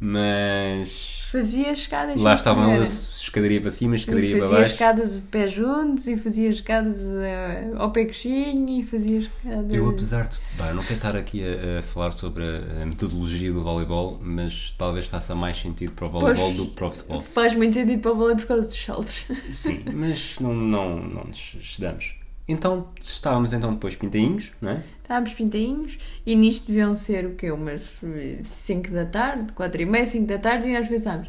[0.00, 2.20] Mas Fazia escadas.
[2.20, 4.72] lá estavam eles, escadaria para cima, E escadaria para fazia baixo.
[4.72, 9.74] escadas de pé juntos e fazia escadas eh, ao pé coxinho e fazia escadas.
[9.74, 10.38] Eu, apesar de.
[10.58, 14.72] Pá, eu não quero estar aqui a, a falar sobre a, metodologia do voleibol, mas
[14.76, 16.56] talvez faça mais sentido para o voleibol Pois.
[16.56, 17.20] do que para o futebol.
[17.20, 19.24] Faz muito sentido para o vôlei por causa dos saltos.
[19.50, 22.14] Sim, mas não, não, não nos cedamos.
[22.46, 24.82] Então, estávamos então depois pintainhos, não é?
[25.02, 27.50] Estávamos pintainhos e nisto deviam ser o quê?
[27.50, 28.00] Umas
[28.44, 31.28] 5 da tarde, 4 e meia, 5 da tarde e nós pensámos.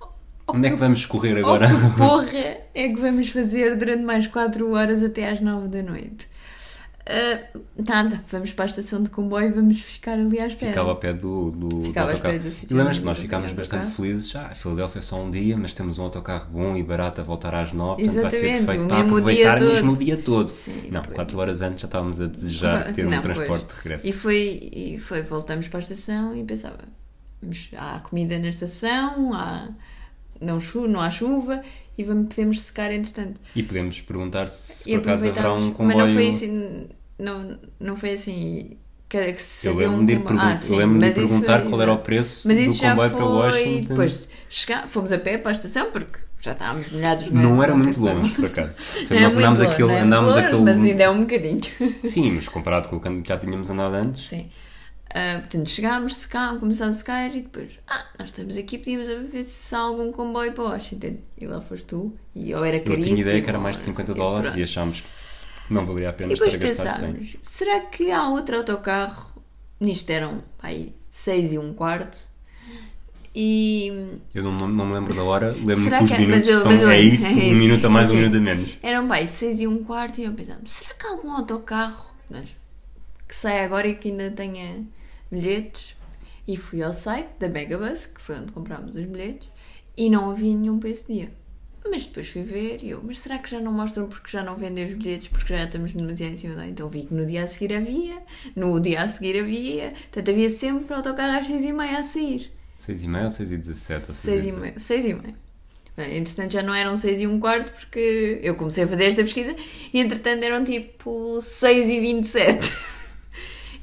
[0.00, 1.66] "Oh, Onde é que vamos correr Oh, agora?
[1.66, 6.28] que porra é que vamos fazer durante mais 4 horas até às 9 da noite?
[7.06, 10.72] Ah, nada, vamos para a estação de comboio e vamos ficar ali à espera.
[10.72, 12.38] Ficava ao pé do, do, Ficava do autocarro.
[12.38, 14.34] pé do sítio E lembras que nós ficámos bastante felizes.
[14.34, 17.24] Ah, a Filadélfia é só um dia, mas temos um autocarro bom e barato a
[17.24, 18.02] voltar às nove.
[18.04, 20.48] Portanto, vai ser perfeito para mesmo aproveitar mesmo o dia todo.
[20.48, 21.14] Sim, não, pois.
[21.14, 23.68] quatro horas antes já estávamos a desejar ter um Não, transporte pois.
[23.68, 24.06] de regresso.
[24.06, 26.78] E foi, e foi, voltamos para a estação e pensava,
[27.76, 29.68] há comida na estação, há,
[30.40, 31.60] não, chu, não há chuva
[31.96, 33.40] e vamos, podemos secar entretanto.
[33.54, 35.98] E podemos perguntar se e por acaso haverá um comboio.
[35.98, 38.76] Mas não foi assim, não, não foi assim.
[39.08, 41.68] Que, que se Eu lembro-me de, comboio- pergun- Ah, sim, eu lembro-me de perguntar foi-
[41.70, 43.18] qual era o preço Mas do isso já comboio foi.
[43.20, 43.88] para Washington.
[43.88, 47.30] Depois chegar, fomos a pé para a estação porque já estávamos molhados.
[47.30, 47.44] não é?
[47.44, 48.76] Não era De muito longe, por acaso.
[49.10, 49.92] É nós muito andámos longe, aquele.
[49.92, 50.62] é andámos longe, aquele...
[50.62, 51.60] Mas ainda é um bocadinho.
[52.04, 54.26] Sim, mas comparado com o que já tínhamos andado antes.
[54.26, 54.46] Sim.
[55.16, 59.44] Ah, portanto, chegámos, secámos, começámos a secar e depois, ah, nós estamos aqui, podíamos ver
[59.44, 61.18] se há algum comboio para Washington.
[61.40, 63.04] E lá foste tu, e ou era Eu caríssimo.
[63.16, 64.58] tinha ideia que era ou mais de não sei 50 o quê, dólares pronto.
[64.60, 65.00] e achámos
[65.68, 67.12] que não valeria a pena E estar a gastar 100.
[67.12, 69.32] pensámos, será que há outro autocarro?
[69.78, 72.18] Nisto eram, aí, 6 e um quarto.
[73.36, 76.60] E Eu não, não me lembro da hora, lembro-me que os que- minutos mas eu-
[76.60, 77.56] são, mas eu é isso, é um isso.
[77.62, 78.70] minuto a mais, um minuto a menos.
[78.82, 82.56] eram, pai, 6 e um quarto e eu pensava, será que há algum autocarro nós-
[83.28, 84.84] que sai agora e que ainda tenha
[85.34, 85.96] bilhetes?
[86.46, 89.48] E fui ao site da Megabus, que foi onde comprámos os bilhetes,
[89.96, 91.30] e não havia nenhum para esse dia.
[91.88, 94.56] Mas depois fui ver e eu, mas será que já não mostram porque já não
[94.56, 97.44] vendem os bilhetes porque já estamos demasiado em cima da Então vi que no dia
[97.44, 98.22] a seguir havia,
[98.56, 102.50] no dia a seguir havia, portanto havia sempre autocarro às 6 e meia a sair.
[102.76, 104.12] 6 e meia ou 6 e 17?
[104.12, 104.78] 6 e meia.
[104.78, 105.34] 6 e meia.
[105.96, 109.22] Bem, Entretanto já não eram 6 e um quarto porque eu comecei a fazer esta
[109.22, 109.54] pesquisa
[109.92, 112.93] e entretanto eram tipo 6 e 27.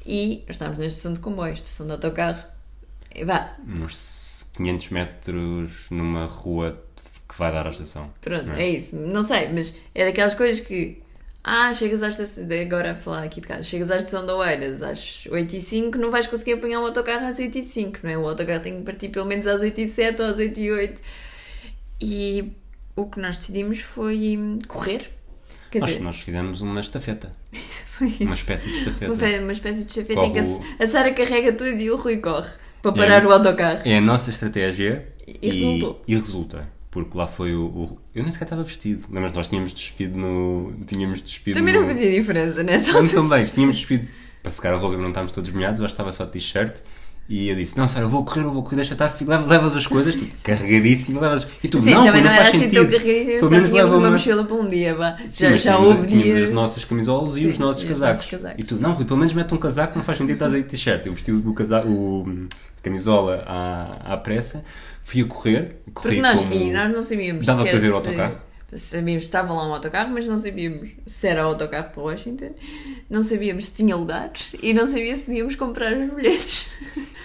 [0.04, 2.42] E nós estávamos na estação de comboio, estação de autocarro.
[3.14, 6.82] E vá, Uns 500 metros numa rua
[7.28, 8.12] que vai dar à estação.
[8.20, 8.96] pronto, não é isso.
[8.96, 11.00] Não sei, mas é daquelas coisas que.
[11.44, 12.44] Ah, chegas à estação.
[12.60, 15.98] Agora a falar aqui de casa, chegas à estação de Oeiras às 8 e 5
[15.98, 18.16] não vais conseguir apanhar um autocarro às 8 e 5 não é?
[18.18, 20.70] O autocarro tem que partir pelo menos às 8 e 7 ou às 8 e
[20.70, 21.02] 8
[22.00, 22.52] E
[22.94, 25.10] o que nós decidimos foi hum, correr.
[25.72, 27.32] Quer Nós, dizer, nós fizemos uma estafeta,
[27.86, 28.22] foi isso.
[28.24, 29.06] uma espécie de estafeta.
[29.06, 31.90] Uma, fe- uma espécie de estafeta Corre em que a, a Sara carrega tudo e
[31.90, 32.50] o Rui corre
[32.82, 33.26] para parar É.
[33.26, 33.80] o autocarro.
[33.84, 36.02] É a nossa estratégia E resultou.
[36.06, 36.68] e resulta.
[36.90, 39.06] Porque lá foi o, o- Eu nem sequer estava vestido.
[39.10, 39.32] Lembras?
[39.32, 40.74] Nós tínhamos despido no.
[40.86, 43.16] Tínhamos despido Também não fazia diferença nessa Não, altura.
[43.22, 43.46] também.
[43.46, 44.06] Tínhamos despido
[44.42, 45.80] para secar a roupa e não estávamos todos molhados.
[45.80, 46.80] Eu estava só de t-shirt.
[47.28, 49.08] E eu disse: Não, Sara, eu vou correr, eu vou correr, deixa estar.
[49.08, 51.46] fi- leva- Levas as coisas, tu, carregadíssimo, levas.
[51.62, 52.82] E tu, Sim, não, também Rui, não, era assim sentido.
[52.82, 55.16] tão carregadíssimo, só tínhamos uma uma- mochila para um dia, vá.
[55.28, 56.48] Sim, já já houve dias.
[56.48, 58.16] as nossas camisolas e Sim, os nossos e os casacos.
[58.16, 58.60] nossos casacos.
[58.60, 60.68] E tu, não, Rui, pelo menos mete um casaco, não faz sentido estás aí de
[60.68, 61.06] t-shirt.
[61.06, 62.26] Eu vesti o, casaco, o
[62.78, 64.64] a camisola à, à pressa,
[65.04, 65.76] fui a correr.
[65.94, 66.52] Corri Porque nós, como...
[66.52, 68.36] e nós não sabíamos Dava para ver o autocarro?
[68.74, 72.54] Sabíamos que estava lá um autocarro, mas não sabíamos se era o autocarro para Washington,
[73.10, 76.68] não sabíamos se tinha lugares e não sabíamos se podíamos comprar os bilhetes.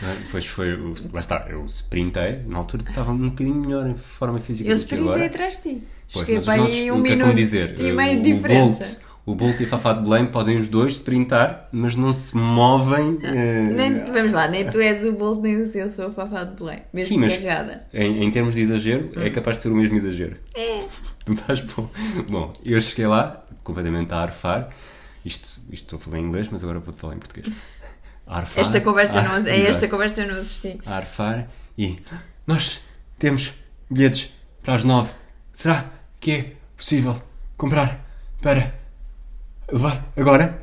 [0.01, 0.15] Não é?
[0.15, 4.39] Depois foi, o- lá está, eu sprintei, na altura estava um bocadinho melhor em forma
[4.41, 5.25] física Eu sprintei agora.
[5.25, 5.83] atrás de ti.
[6.11, 8.79] Pois, Cheguei para nossos- aí o um é minuto dizer, e meio de o diferença.
[8.79, 12.35] Bolt, o Bolt e a Fafá de Belém podem os dois sprintar, mas não se
[12.35, 13.19] movem.
[13.23, 16.55] eh, Nem, vamos lá, nem tu és o Bolt, nem eu sou a Fafá de
[16.55, 16.81] Belém.
[16.93, 17.39] Mesmo Sim, mas-
[17.93, 20.35] em, em termos de exagero, é capaz de ser o mesmo exagero.
[20.53, 20.83] É.
[21.27, 21.89] Tu estás bom.
[22.29, 24.69] Bom, eu cheguei lá, completamente a arfar.
[25.25, 27.53] Isto, isto estou a falar em inglês, mas agora vou-te falar em português.
[28.25, 28.61] arfar.
[28.61, 30.79] Esta conversa a- não, é exato, esta conversa eu não assisti.
[30.85, 31.99] A arfar e
[32.45, 32.79] nós
[33.19, 33.53] temos
[33.91, 35.11] bilhetes para as nove.
[35.53, 35.85] Será
[36.19, 37.21] que é possível
[37.57, 38.05] comprar
[38.41, 38.73] para
[39.71, 40.61] levar agora?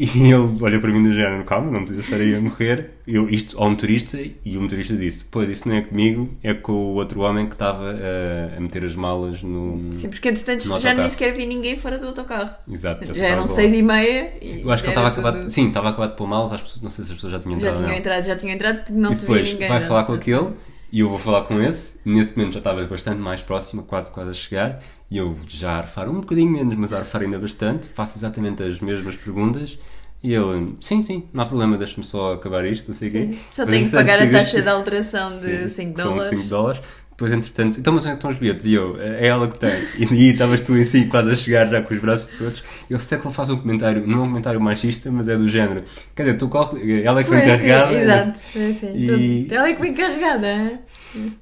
[0.00, 2.90] E ele olha para mim do género, calma, não precisa estar aí a morrer.
[3.04, 6.70] Eu, isto ao motorista, e o motorista disse: Pois, isso não é comigo, é com
[6.72, 9.90] o outro homem que estava a, a meter as malas no.
[9.92, 12.50] Sim, porque entretanto já nem sequer vi ninguém fora do autocarro.
[12.70, 15.38] Exato, Já, se eram seis e meia e Eu acho que ele estava acabado.
[15.40, 17.40] tudo- Sim, estava acabado de pôr malas, as pessoas- não sei se as pessoas já
[17.40, 17.78] tinham Já entrado.
[17.82, 19.68] ou tinham entrado, já tinham entrado, não e se via depois ninguém.
[19.68, 19.86] vai já.
[19.88, 20.48] falar com aquele
[20.90, 21.98] e eu vou falar com esse.
[22.04, 24.82] Nesse momento já estava bastante mais próxima, quase quase a chegar.
[25.10, 27.88] E eu já arfar um bocadinho menos, mas arfar ainda bastante.
[27.88, 29.78] Faço exatamente as mesmas perguntas.
[30.22, 33.38] E ele, sim, sim, não há problema, deixa-me só acabar isto, não sei o quê.
[33.52, 36.38] Só tenho que pagar a taxa de alteração de Sim, 5 são dólares.
[36.38, 36.80] 5 dólares.
[37.18, 38.64] Depois, entretanto, então, mas estão os bilhetes?
[38.66, 39.72] E eu, é ela que tem.
[39.98, 42.62] E aí estavas tu em si, quase a chegar já com os braços todos.
[42.88, 45.48] Eu sei que ele faz um comentário, não é um comentário machista, mas é do
[45.48, 45.82] género.
[46.14, 47.92] Quer dizer, tu corre, ela é que Foi assim, carregada.
[47.92, 48.38] exato.
[48.38, 48.96] Foi assim.
[48.96, 49.48] E-.
[49.50, 50.46] Ela é que vem carregada.
[50.46, 50.78] hein?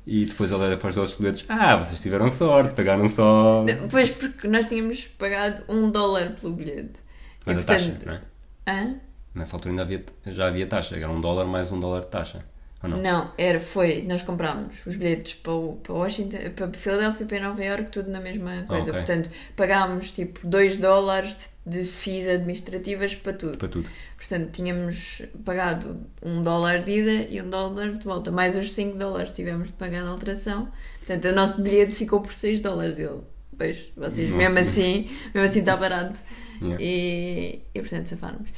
[0.07, 1.45] E depois ele olha para os outros bilhetes.
[1.47, 3.67] Ah, vocês tiveram sorte, pagaram só.
[3.91, 7.01] Pois, porque nós tínhamos pagado um dólar pelo bilhete.
[7.47, 8.21] E Mas a taxa, não é?
[8.67, 8.95] Hã?
[9.35, 12.43] Nessa altura ainda havia, já havia taxa, era um dólar mais um dólar de taxa.
[12.89, 13.03] Não?
[13.03, 17.41] Não, era, foi, nós comprámos os bilhetes para, o- para Washington, para Filadélfia e para
[17.41, 18.91] Nova York, tudo na mesma coisa.
[18.91, 18.93] ok.
[18.93, 23.57] Portanto, pagámos tipo 2 dólares de, de administrativas para tudo.
[23.59, 23.89] Para tudo.
[24.17, 28.31] Portanto, tínhamos pagado um dólar de ida e um dólar de volta.
[28.31, 30.69] Mais os 5 dólares tivemos de pagar de alteração.
[30.99, 32.99] Portanto, o nosso bilhete ficou por 6 dólares.
[32.99, 33.21] Ele,
[33.57, 36.19] pois, vocês, Não mesmo assim, mesmo assim está barato.
[36.61, 36.79] Yeah.
[36.83, 38.49] E, e portanto, safámos.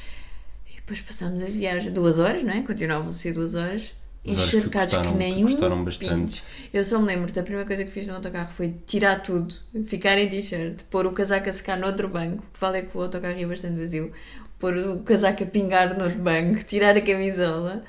[0.71, 2.61] E depois passámos a viagem, duas horas, não é?
[2.61, 3.93] Continuavam a ser duas horas.
[4.23, 6.41] Que Encharcados que, custaram- nem que um bastante.
[6.41, 6.47] pinto.
[6.73, 9.55] Eu só me lembro da primeira coisa que fiz no autocarro foi tirar tudo,
[9.85, 12.97] ficar em t-shirt, pôr o casaco a secar no outro banco, que vale é que
[12.97, 14.11] o autocarro ia bastante vazio,
[14.59, 17.81] pôr o casaco a pingar no outro banco, tirar a camisola.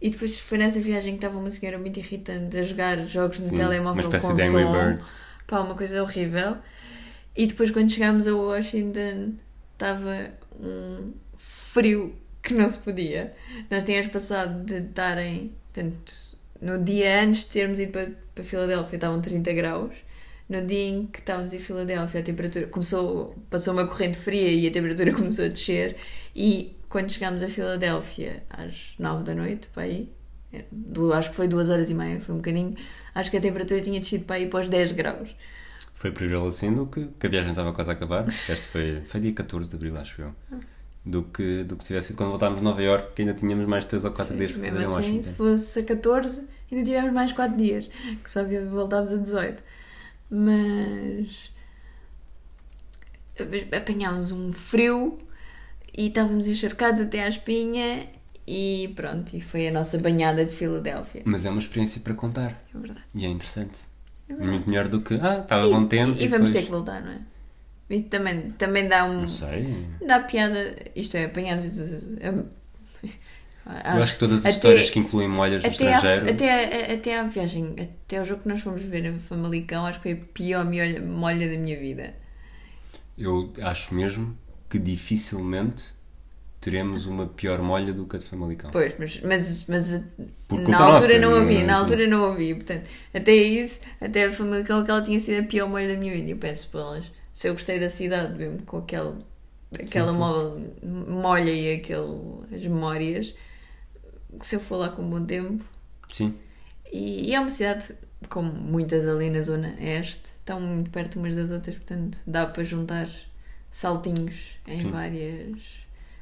[0.00, 3.50] E depois foi nessa viagem que estava uma senhora muito irritante a jogar jogos Sim,
[3.50, 4.72] no telemóvel uma espécie com de Angry som.
[4.72, 5.20] Birds.
[5.46, 6.56] Pá, uma coisa horrível.
[7.36, 9.34] E depois quando chegámos a Washington
[9.74, 13.32] estava um frio que não se podia.
[13.70, 16.12] Nós tínhamos passado de estarem, portanto,
[16.60, 19.94] no dia antes de termos ido para, para Filadélfia estavam 30 graus.
[20.48, 24.66] No dia em que estávamos em Filadélfia a temperatura começou, passou uma corrente fria e
[24.66, 25.96] a temperatura começou a descer
[26.34, 30.10] e quando chegámos a Filadélfia às 9 da noite, para aí,
[30.52, 30.64] é,
[31.14, 32.74] acho que foi duas horas e meia, foi um bocadinho,
[33.14, 35.28] acho que a temperatura tinha descido para aí para os 10 graus.
[35.92, 38.26] Foi preferível assim do que, que a viagem estava quase a acabar.
[38.28, 40.34] Este foi, foi dia 14 de abril, acho eu.
[41.04, 43.66] Do que, do que se tivesse sido quando voltámos de Nova York, que ainda tínhamos
[43.66, 45.22] mais 3 ou 4 dias para fazer em assim, Washington.
[45.22, 47.90] se fosse a 14, ainda tivemos mais 4 dias,
[48.22, 49.62] que só voltámos a 18.
[50.30, 51.50] Mas
[53.74, 55.18] apanhámos um frio
[55.96, 58.08] e estávamos encharcados até à espinha
[58.46, 61.22] e pronto, e foi a nossa banhada de Filadélfia.
[61.24, 62.62] Mas é uma experiência para contar.
[62.74, 63.04] É verdade.
[63.14, 63.80] E é interessante.
[64.28, 64.50] É verdade.
[64.50, 66.18] Muito melhor do que, ah, estava bom tempo.
[66.18, 66.64] E, e vamos ter depois...
[66.64, 67.20] que voltar, não é?
[67.90, 69.22] E também, também dá um.
[69.22, 69.66] Não sei.
[70.06, 71.66] Dá piada, isto é, apanhámos.
[71.78, 72.44] hum,
[73.66, 76.30] eu acho que todas as até- histórias que incluem molhas no Até à, estrangeiro.
[76.30, 80.00] até, a- até à viagem, até ao jogo que nós fomos ver a Famalicão, acho
[80.00, 82.14] que foi a pior molha, molha da minha vida.
[83.16, 84.36] Eu acho mesmo
[84.70, 85.84] que dificilmente
[86.60, 88.70] teremos uma pior molha do que a de Famalicão.
[88.70, 89.92] Pois, mas, mas, mas
[90.50, 92.54] na altura nossa, não ouvi, na altura não ouvi.
[92.54, 96.30] Portanto, até isso, até a Famalicão, aquela tinha sido a pior molha da minha vida.
[96.30, 97.04] Eu penso, pelas,
[97.38, 99.14] se eu gostei da cidade, mesmo com aquele,
[99.82, 100.18] aquela Sim, sim.
[100.18, 100.60] mo-
[101.22, 103.34] molha e aquele, as memórias,
[104.42, 105.64] se eu for lá com um bom tempo,
[106.08, 106.34] Sim.
[106.90, 107.94] E, e é uma cidade,
[108.28, 112.64] como muitas ali na zona este, estão muito perto umas das outras, portanto dá para
[112.64, 113.08] juntar
[113.70, 114.90] saltinhos em Sim.
[114.90, 115.58] várias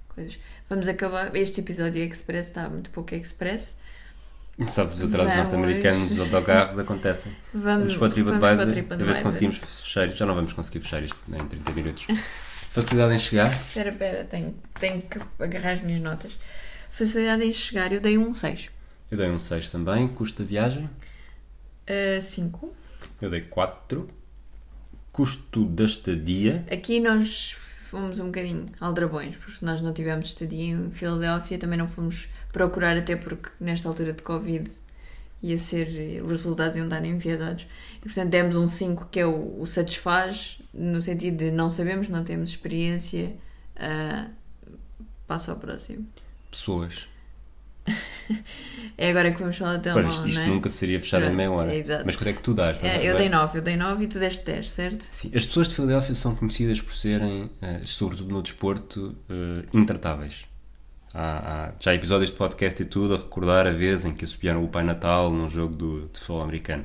[0.09, 0.39] coisas.
[0.69, 1.35] Vamos acabar.
[1.37, 3.79] Este episódio express está muito pouco express.
[4.69, 5.53] Sabes, os atrasos Vamos.
[5.53, 7.33] norte-americanos dos autocarros acontecem.
[7.53, 10.17] Vamos, Vamos para o TripAdvisor a ver se conseguimos fechar isto.
[10.17, 12.07] Já não vamos conseguir fechar isto em 30 minutos.
[12.71, 13.53] Facilidade em chegar.
[13.53, 16.39] Espera, espera, tenho, tenho que agarrar as minhas notas.
[16.91, 18.71] Facilidade em chegar, eu dei um 6.
[19.11, 20.09] Eu dei um 6 também.
[20.09, 20.89] Custo da viagem.
[22.23, 22.75] 5.
[23.21, 24.07] Eu dei 4.
[25.13, 26.65] Custo da estadia.
[26.71, 31.89] Aqui nós fomos um bocadinho aldrabões, porque nós não tivemos estadia em Filadélfia, também não
[31.89, 34.71] fomos procurar, até porque nesta altura de Covid
[35.43, 37.67] ia ser, os resultados iam dar enviesados.
[37.99, 42.09] E portanto demos um 5 que é o, o satisfaz, no sentido de não sabemos,
[42.09, 43.37] não temos experiência,
[43.77, 44.29] ah,
[45.27, 46.07] passa ao próximo.
[46.51, 47.07] Pessoas.
[48.99, 49.95] É agora que vamos falar então.
[49.95, 50.47] Ora, isto isto é?
[50.47, 51.75] nunca seria fechado em Pronto, meia hora.
[51.77, 52.03] é.
[52.03, 52.83] Mas quanto é que tu dás?
[52.83, 55.07] É, eu dei 9, eu dei 9 e tu deste 10, certo?
[55.11, 60.47] Sim, as pessoas de Filadélfia são conhecidas por serem, eh, sobretudo no desporto, eh, intratáveis.
[61.17, 64.63] Há, há já episódios de podcast e tudo a recordar a vez em que assobiaram
[64.63, 66.85] o Pai Natal num jogo do, de futebol americano.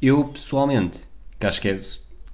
[0.00, 1.00] Eu, pessoalmente,
[1.38, 1.76] que acho que é.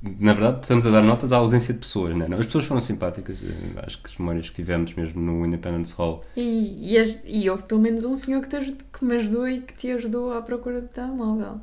[0.03, 2.25] Na verdade, estamos a dar notas à ausência de pessoas, né?
[2.39, 6.25] As pessoas foram simpáticas, eh, acho que as memórias que tivemos mesmo no Independence Hall.
[6.35, 9.47] E, e, as- e houve pelo menos um senhor que, te ajud- que me ajudou
[9.47, 11.61] e que te ajudou à procura do telemóvel.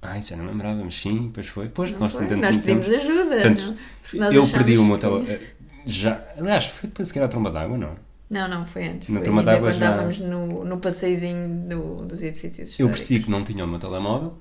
[0.00, 1.68] Ah, isso eu não me lembrava, mas sim, pois foi.
[1.68, 2.22] Pois, Não nós, foi?
[2.22, 3.34] portanto, Nós pedimos ajuda.
[3.34, 3.76] Portanto,
[4.14, 4.32] não?
[4.32, 5.40] Eu perdi o meu telemóvel.
[5.84, 7.96] Já, aliás, foi para seguir a tromba d'água, não?
[8.30, 9.08] Não, não, foi antes.
[9.08, 12.98] Na Foi turma ainda quando já- estávamos no, no passeizinho do, dos edifícios Eu históricos.
[13.00, 14.36] percebi que não tinha o meu telemóvel,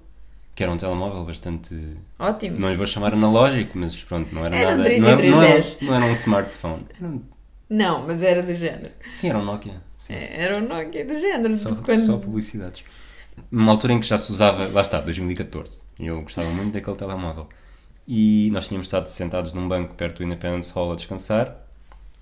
[0.54, 1.76] que era um telemóvel bastante.
[2.19, 2.60] Ótimo.
[2.60, 4.89] Não lhe vou chamar analógico, mas pronto, não era Era um nada.
[4.89, 5.17] não, era, não, era,
[5.62, 5.78] 3310.
[5.82, 6.86] não era um smartphone.
[7.00, 7.21] Era um-
[7.69, 8.93] Não, mas era do género.
[9.08, 9.82] sim, era um Nokia.
[9.97, 10.13] Sim.
[10.13, 11.56] É, Era um Nokia do género.
[11.58, 12.06] Só, quando...
[12.06, 12.84] só publicidades.
[13.52, 16.95] Numa altura em que já se usava, lá está, 2014, e eu gostava muito daquele
[16.95, 17.47] telemóvel.
[18.08, 21.67] E nós tínhamos estado sentados num banco perto do Independence Hall a descansar.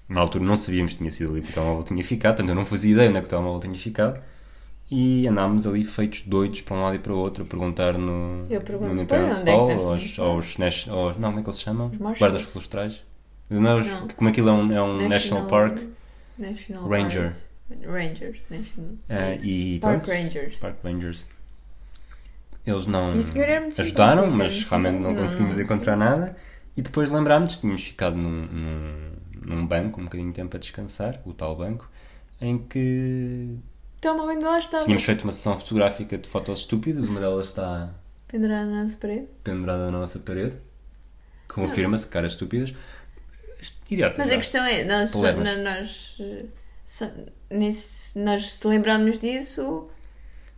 [0.07, 2.55] Na altura não sabíamos que tinha sido ali que o telemóvel tinha ficado, portanto eu
[2.55, 4.19] não fazia ideia onde é que o telemóvel tinha ficado.
[4.91, 8.45] E andámos ali feitos doidos para um lado e para o outro a perguntar no,
[8.49, 11.29] Eu pergunto, no Independence "Pois, onde é que Hall aos, estar?" aos, nas- aos- Não,
[11.29, 11.89] como é que eles se chamam?
[12.19, 13.03] Guardas florestais.
[13.49, 14.07] Não, Não.
[14.15, 15.79] Como aquilo é um, é um National, Park.
[16.37, 17.35] National Ranger.
[17.67, 17.83] Park.
[17.87, 18.45] Rangers.
[18.49, 18.89] National.
[19.09, 20.55] eh, e Park pronto, Rangers.
[20.59, 21.25] Park Rangers.
[22.65, 23.13] Eles não
[23.79, 26.35] ajudaram, mas realmente não conseguimos Não, encontrar nada.
[26.77, 29.04] E depois lembrámos, tínhamos ficado num, num,
[29.45, 31.89] num banco, um bocadinho de tempo a descansar, o tal banco,
[32.41, 33.57] em que
[33.97, 34.83] O telemóvel ainda lá estava.
[34.83, 37.93] tínhamos feito uma sessão fotográfica de fotos estúpidas, uma delas está
[38.27, 39.27] Pendurado na nossa parede.
[39.43, 40.55] pendurada na nossa parede.
[41.47, 42.73] Confirma-se, caras estúpidas.
[44.17, 46.45] Mas a questão é, nós, só- nós, eh,
[46.85, 47.09] só-
[47.49, 49.87] nesse- nós se lembrarmos disso,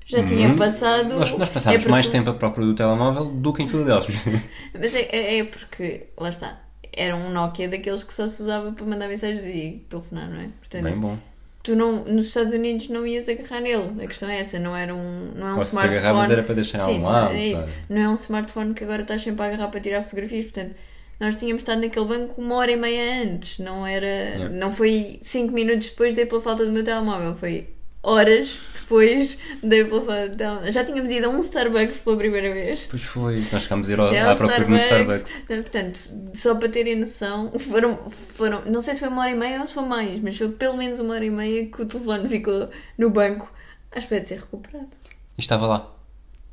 [0.05, 1.13] já tinha Hum, passado.
[1.19, 4.15] Nós, nós passámos é porque- mais tempo à procura do telemóvel do que em Filadélfia.
[4.73, 6.59] Mas é, é, é porque, lá está,
[6.97, 10.49] era um Nokia daqueles que só se usava para mandar mensagens e telefonar, não é?
[10.59, 11.17] Portanto, Bem bom.
[11.63, 14.03] tu não, nos Estados Unidos não ias agarrar nele.
[14.03, 15.99] A questão é essa, não era um, não é um Ou se smartphone.
[15.99, 17.33] agarravas era para deixar Sim, um lado.
[17.33, 17.65] é isso.
[17.89, 20.45] Não é um smartphone que agora estás sempre a agarrar para tirar fotografias.
[20.45, 20.75] Portanto,
[21.19, 23.59] nós tínhamos estado naquele banco uma hora e meia antes.
[23.59, 24.05] Não era.
[24.05, 24.49] Yeah.
[24.55, 27.35] Não foi cinco minutos depois dei pela falta do meu telemóvel.
[27.35, 27.67] Foi
[28.03, 30.71] horas depois do telemóvel.
[30.71, 32.87] Já tínhamos ido a um Starbucks pela primeira vez.
[32.89, 35.35] Pois foi, nós chegámos a ir ao- É à procura no Starbucks.
[35.43, 35.99] Então, Portanto,
[36.35, 39.67] só para terem noção, foram, foram, não sei se foi uma hora e meia ou
[39.67, 42.69] se foi mais, mas foi pelo menos uma hora e meia que o telefone ficou
[42.97, 43.51] no banco
[43.91, 44.87] à espera de ser recuperado.
[45.37, 45.93] E estava lá,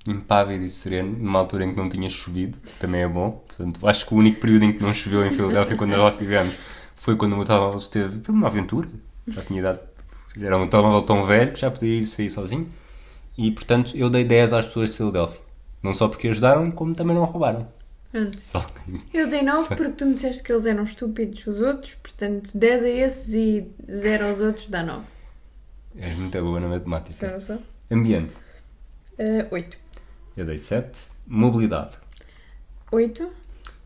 [0.07, 3.45] impávido e sereno, numa altura em que não tinha chovido, que também é bom.
[3.47, 6.57] Portanto, acho que o único período em que não choveu em Filadélfia, quando nós estivemos,
[6.97, 8.21] foi quando o meu telemóvel esteve.
[8.25, 8.89] Foi uma aventura.
[9.29, 9.81] Já tinha idade.
[10.41, 12.69] Era um telemóvel tão velho que já podia ir sair sozinho.
[13.37, 15.41] E, portanto, eu dei 10 às pessoas de Filadélfia.
[15.83, 17.69] Não só porque ajudaram, como também não roubaram.
[18.33, 18.65] Só.
[19.13, 19.77] Eu dei 9 Sei.
[19.77, 23.69] porque tu me disseste que eles eram estúpidos, os outros, portanto 10 a esses e
[23.91, 25.05] 0 aos outros dá 9.
[25.97, 27.13] És muito boa na matemática.
[27.13, 27.59] Espera só.
[27.91, 28.37] Ambiente.
[29.19, 29.77] Uh, 8.
[30.37, 31.09] Eu dei 7.
[31.27, 31.99] Mobilidade.
[32.93, 33.29] 8.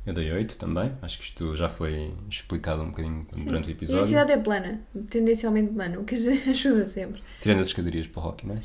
[0.09, 0.93] Eu dei 8 também.
[1.03, 4.05] Acho que isto já foi explicado um bocadinho durante o E a episódio.
[4.05, 6.15] cidade é plana, tendencialmente plana, o que
[6.49, 7.23] ajuda sempre.
[7.43, 8.63] Tirando as escadarias para o hockey, não é?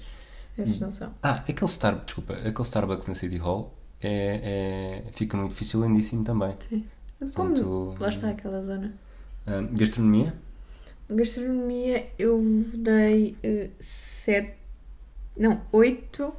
[0.57, 1.13] Esses não são.
[1.21, 6.23] Ah, aquele, Star, desculpa, aquele Starbucks na City Hall é, é- fica num edifício lindíssimo
[6.23, 6.55] também.
[6.69, 6.85] Sim.
[7.33, 7.49] Como?
[7.49, 8.93] Portanto, Lá está aquela zona.
[9.45, 10.33] Ah, gastronomia?
[11.09, 12.39] Gastronomia eu
[12.75, 13.35] dei
[13.81, 14.53] 7.
[15.37, 16.33] não, 8,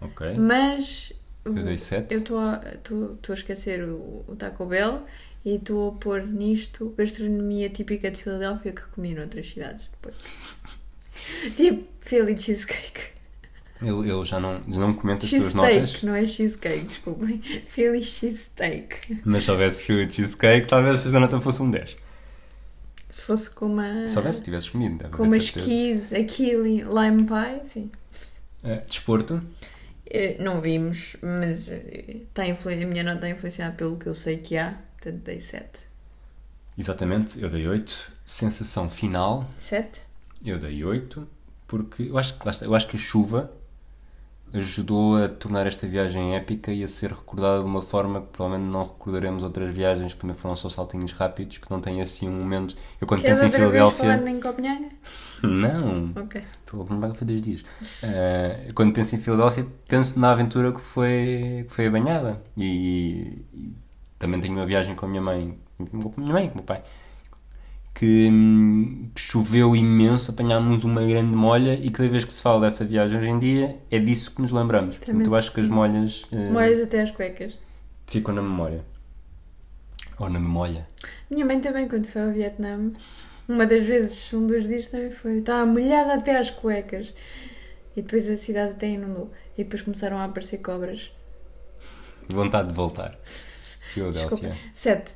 [0.00, 0.34] Ok.
[0.36, 1.12] mas
[1.46, 2.12] Eu dei 7.
[2.12, 5.04] eu estou a, estou a esquecer o, o Taco Bell
[5.44, 10.16] e estou a pôr nisto gastronomia típica de Filadélfia que comi noutras cidades depois.
[11.56, 13.16] tipo Philly cheesecake.
[13.82, 17.38] Eu, eu já não, não comento as tuas notas, Cheesesteak, não é cheesecake, desculpem.
[17.68, 19.20] Philly cheesesteak.
[19.24, 21.96] mas se houvesse Philly Cheesecake, talvez a nota fosse um 10.
[23.10, 24.08] Se fosse com uma.
[24.08, 25.08] Se houvesse, tivesses comido.
[25.10, 25.66] Com certeza.
[25.66, 27.90] keys, aquele lime pie, sim.
[28.64, 29.42] Ah, desporto?
[30.08, 34.06] Eh, Não vimos, mas eh, está a, influ- a minha nota está influenciada pelo que
[34.06, 35.86] eu sei que há, portanto dei 7.
[36.78, 38.12] Exatamente, eu dei 8.
[38.24, 39.48] Sensação final?
[39.58, 40.02] 7?
[40.44, 41.26] Eu dei 8,
[41.66, 43.50] porque eu acho que, eu acho que a chuva
[44.52, 48.70] ajudou a tornar esta viagem épica e a ser recordada de uma forma que provavelmente
[48.72, 52.32] não recordaremos outras viagens que também foram só saltinhos rápidos, que não têm assim um
[52.32, 52.76] momento.
[53.00, 54.30] Eu quando Queres penso em vez Filadélfia.
[54.30, 54.88] em Copenhaga?
[55.42, 56.12] Não!
[56.16, 56.42] Ok.
[56.60, 57.64] Estou a Copenhaga foi dois dias.
[58.02, 62.42] Ah, quando penso em Filadélfia, penso na aventura que foi, que foi a banhada.
[62.56, 63.72] E, e
[64.18, 66.64] também tenho uma viagem com a minha mãe, com a minha mãe com o meu
[66.64, 66.82] pai,
[67.98, 72.60] que, hum, que choveu imenso, apanhámos uma grande molha e cada vez que se fala
[72.60, 74.96] dessa viagem hoje em dia é disso que nos lembramos.
[74.96, 77.58] Também Portanto, eu acho que as molhas ah, Molhas até às cuecas.
[78.06, 78.84] ficam na memória.
[80.18, 80.86] Ou na memória.
[81.30, 82.92] Minha mãe também, quando foi ao Vietnã,
[83.48, 85.38] Uma das vezes, um dos dias também foi.
[85.38, 87.14] Estava molhada até às cuecas.
[87.96, 89.30] E depois a cidade até inundou.
[89.56, 91.12] E depois começaram a aparecer cobras.
[92.28, 93.18] Vontade de voltar.
[93.94, 94.54] Filadélfia.
[94.74, 95.12] Sete.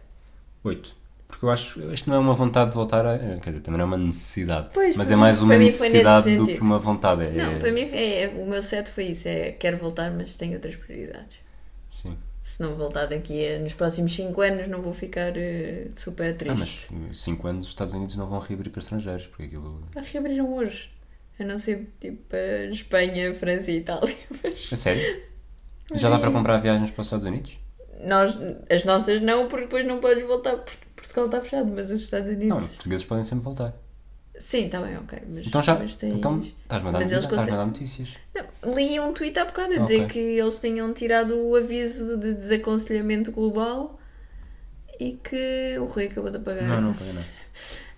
[0.65, 1.00] Oito.
[1.31, 3.19] Porque eu acho isto não é uma vontade de voltar a.
[3.19, 4.69] Quer dizer, também não é uma necessidade.
[4.75, 7.23] Pois, mas é mais uma necessidade do que uma vontade.
[7.25, 9.29] É, Não, para mim é, é- o meu sete foi isso.
[9.29, 11.37] É quero voltar, mas tenho outras prioridades.
[11.91, 12.17] Sim.
[12.43, 16.35] Se não voltar daqui a, nos próximos 5 anos, não vou ficar eh, super Ah,
[16.35, 16.89] triste.
[16.91, 19.87] mas 5 anos os Estados Unidos não vão reabrir para estrangeiros, porque aquilo.
[19.95, 20.91] Ah, reabriram hoje.
[21.39, 24.15] A não ser tipo para Espanha, França e Itália.
[24.43, 25.23] Mas A sério?
[25.95, 27.53] Já dá para comprar viagens para os Estados Unidos?
[28.05, 28.39] nós,
[28.71, 30.57] as nossas não, porque depois não podes voltar.
[30.57, 32.63] porque Portugal está fechado, mas os Estados Não, Unidos.
[32.65, 33.75] os portugueses podem sempre voltar.
[34.39, 35.19] Sim, está bem, ok.
[35.29, 35.75] Mas, Então já.
[35.79, 38.09] mas tens- Então estás-me a dar, Mas eles estás-me a conseguem- dar notícias.
[38.35, 40.09] Não, li um tweet há bocado a dizer Ok.
[40.09, 43.99] que eles tinham tirado o aviso de desaconselhamento global
[44.99, 46.69] e que o Rui acabou de apagar.
[46.69, 47.25] Não, não, não.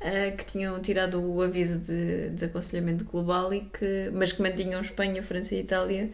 [0.05, 5.22] Ah, que tinham tirado o aviso de desaconselhamento global e que, mas que mantinham Espanha,
[5.22, 6.11] França e Itália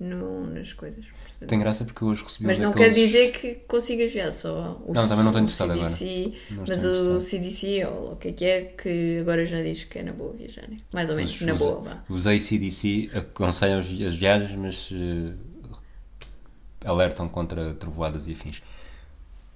[0.00, 1.04] no, nas coisas.
[1.46, 2.94] Tem graça porque hoje recebi Mas não daqueles...
[2.94, 5.88] quer dizer que consigas já só o, Não, também não estou interessado agora.
[5.88, 7.20] CDC, Não mas o.
[7.20, 10.32] CDC, ou o que é que é, que agora já diz que é na boa
[10.32, 10.68] viajar.
[10.68, 10.76] né?
[10.92, 12.04] Mais ou menos, Os- na os- boa, vá.
[12.08, 13.86] Os ACDC aconselham as
[14.16, 15.32] viagens, mas eh,
[16.84, 18.62] alertam contra trovoadas e afins.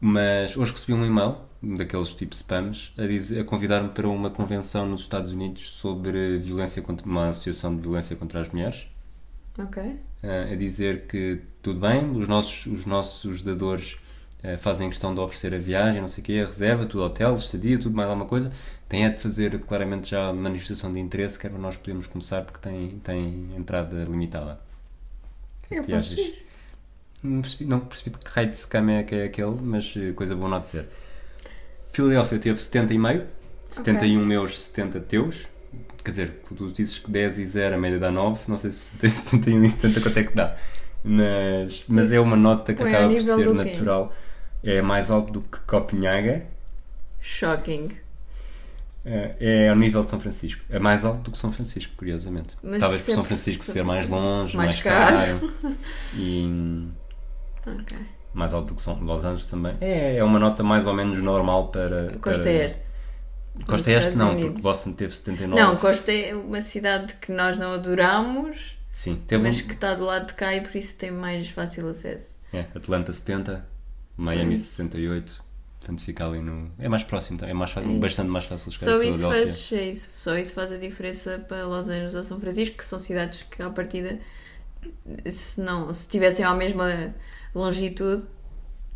[0.00, 4.86] Mas hoje recebi um e-mail, daqueles tipo spams, a, dizer- a convidar-me para uma convenção
[4.88, 8.86] nos Estados Unidos sobre violência contra uma associação de violência contra as mulheres.
[9.58, 9.82] Ok.
[10.22, 13.96] eh, a dizer que tudo bem, os nossos, os nossos dadores
[14.42, 17.36] eh, fazem questão de oferecer a viagem, não sei o quê, a reserva, tudo hotel,
[17.36, 18.52] estadia, tudo mais alguma coisa.
[18.88, 22.08] Tem é de fazer claramente já a manifestação de interesse, que é para nós podermos
[22.08, 24.60] começar, porque tem, tem entrada limitada.
[25.70, 26.44] Eu Que posso ir.
[27.22, 30.34] Não percebi, não percebi que raio de scam é que é aquele, mas eh, coisa
[30.34, 30.86] boa não ser.
[31.92, 33.26] Filadélfia teve 70,5,
[33.70, 35.46] 71 meus, 70 teus.
[36.04, 38.90] Quer dizer, tu, dizes que 10 e 0 a média dá 9, não sei se
[38.98, 40.56] tem 71 e 70 quanto é que dá.
[41.04, 43.70] Mas, mas Isso é uma nota que acaba por ser do quê?
[43.72, 44.12] natural.
[44.62, 46.44] É mais alto do que Copenhaga,
[47.20, 47.90] Shocking.
[49.04, 50.62] eh, é ao nível de São Francisco.
[50.70, 52.56] É mais alto do que São Francisco, curiosamente.
[52.62, 55.16] Mas Talvez por São Francisco ser mais longe, Mais mais, caro.
[55.40, 55.76] caro.
[56.16, 56.88] e
[57.66, 57.98] Ok.
[58.32, 59.76] mais alto do que São Los Angeles também.
[59.80, 62.12] É, é uma nota mais ou menos normal para.
[62.20, 62.52] Costa para...
[62.52, 62.80] Este.
[63.66, 64.50] Costa Este não, Unidos.
[64.52, 65.60] porque Boston teve 79.
[65.60, 69.94] Não, Costa é uma cidade que nós não adoramos, Sim, teve mas um- que está
[69.94, 72.38] do lado de cá e por isso tem mais fácil acesso.
[72.52, 73.66] é, Atlanta 70,
[74.18, 74.24] Hum.
[74.24, 75.42] Miami 68.
[75.80, 76.70] Portanto, fica ali no.
[76.78, 77.98] É mais próximo, é mais É.
[77.98, 81.38] bastante mais fácil chegar Só a isso, faz, é isso, só isso faz a diferença
[81.48, 84.20] para Los Angeles ou São Francisco, que são cidades que, à partida,
[85.30, 87.14] se, não, se tivessem a mesma
[87.54, 88.26] longitude,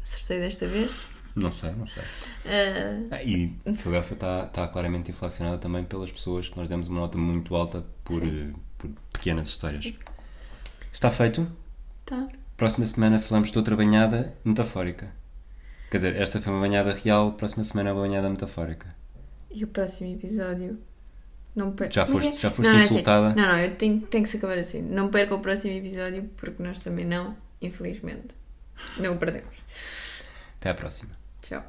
[0.03, 0.93] acertei desta vez,
[1.35, 2.03] Não sei, não sei.
[2.47, 7.01] ah, Ah, e Filadélfia está, está claramente inflacionada também pelas pessoas que nós demos uma
[7.01, 8.53] nota muito alta por, eh,
[8.89, 9.93] por pequenas histórias.
[10.93, 11.51] Está feito.
[12.05, 12.29] tá.
[12.57, 15.11] Próxima semana falamos de outra banhada metafórica.
[15.91, 18.95] Quer dizer, esta foi uma banhada real, próxima semana é uma banhada metafórica.
[19.51, 20.79] E o próximo episódio.
[21.55, 21.91] Não per...
[21.93, 22.95] Já foste- já foste não, não é assim.
[22.95, 23.35] insultada?
[23.35, 24.83] Não, não, eu tenho, tenho que se acabar assim.
[24.83, 28.35] Não perca o próximo episódio, porque nós também não, infelizmente.
[28.99, 29.55] Não o perdemos.
[30.59, 31.13] Até à próxima.
[31.43, 31.63] Tchau.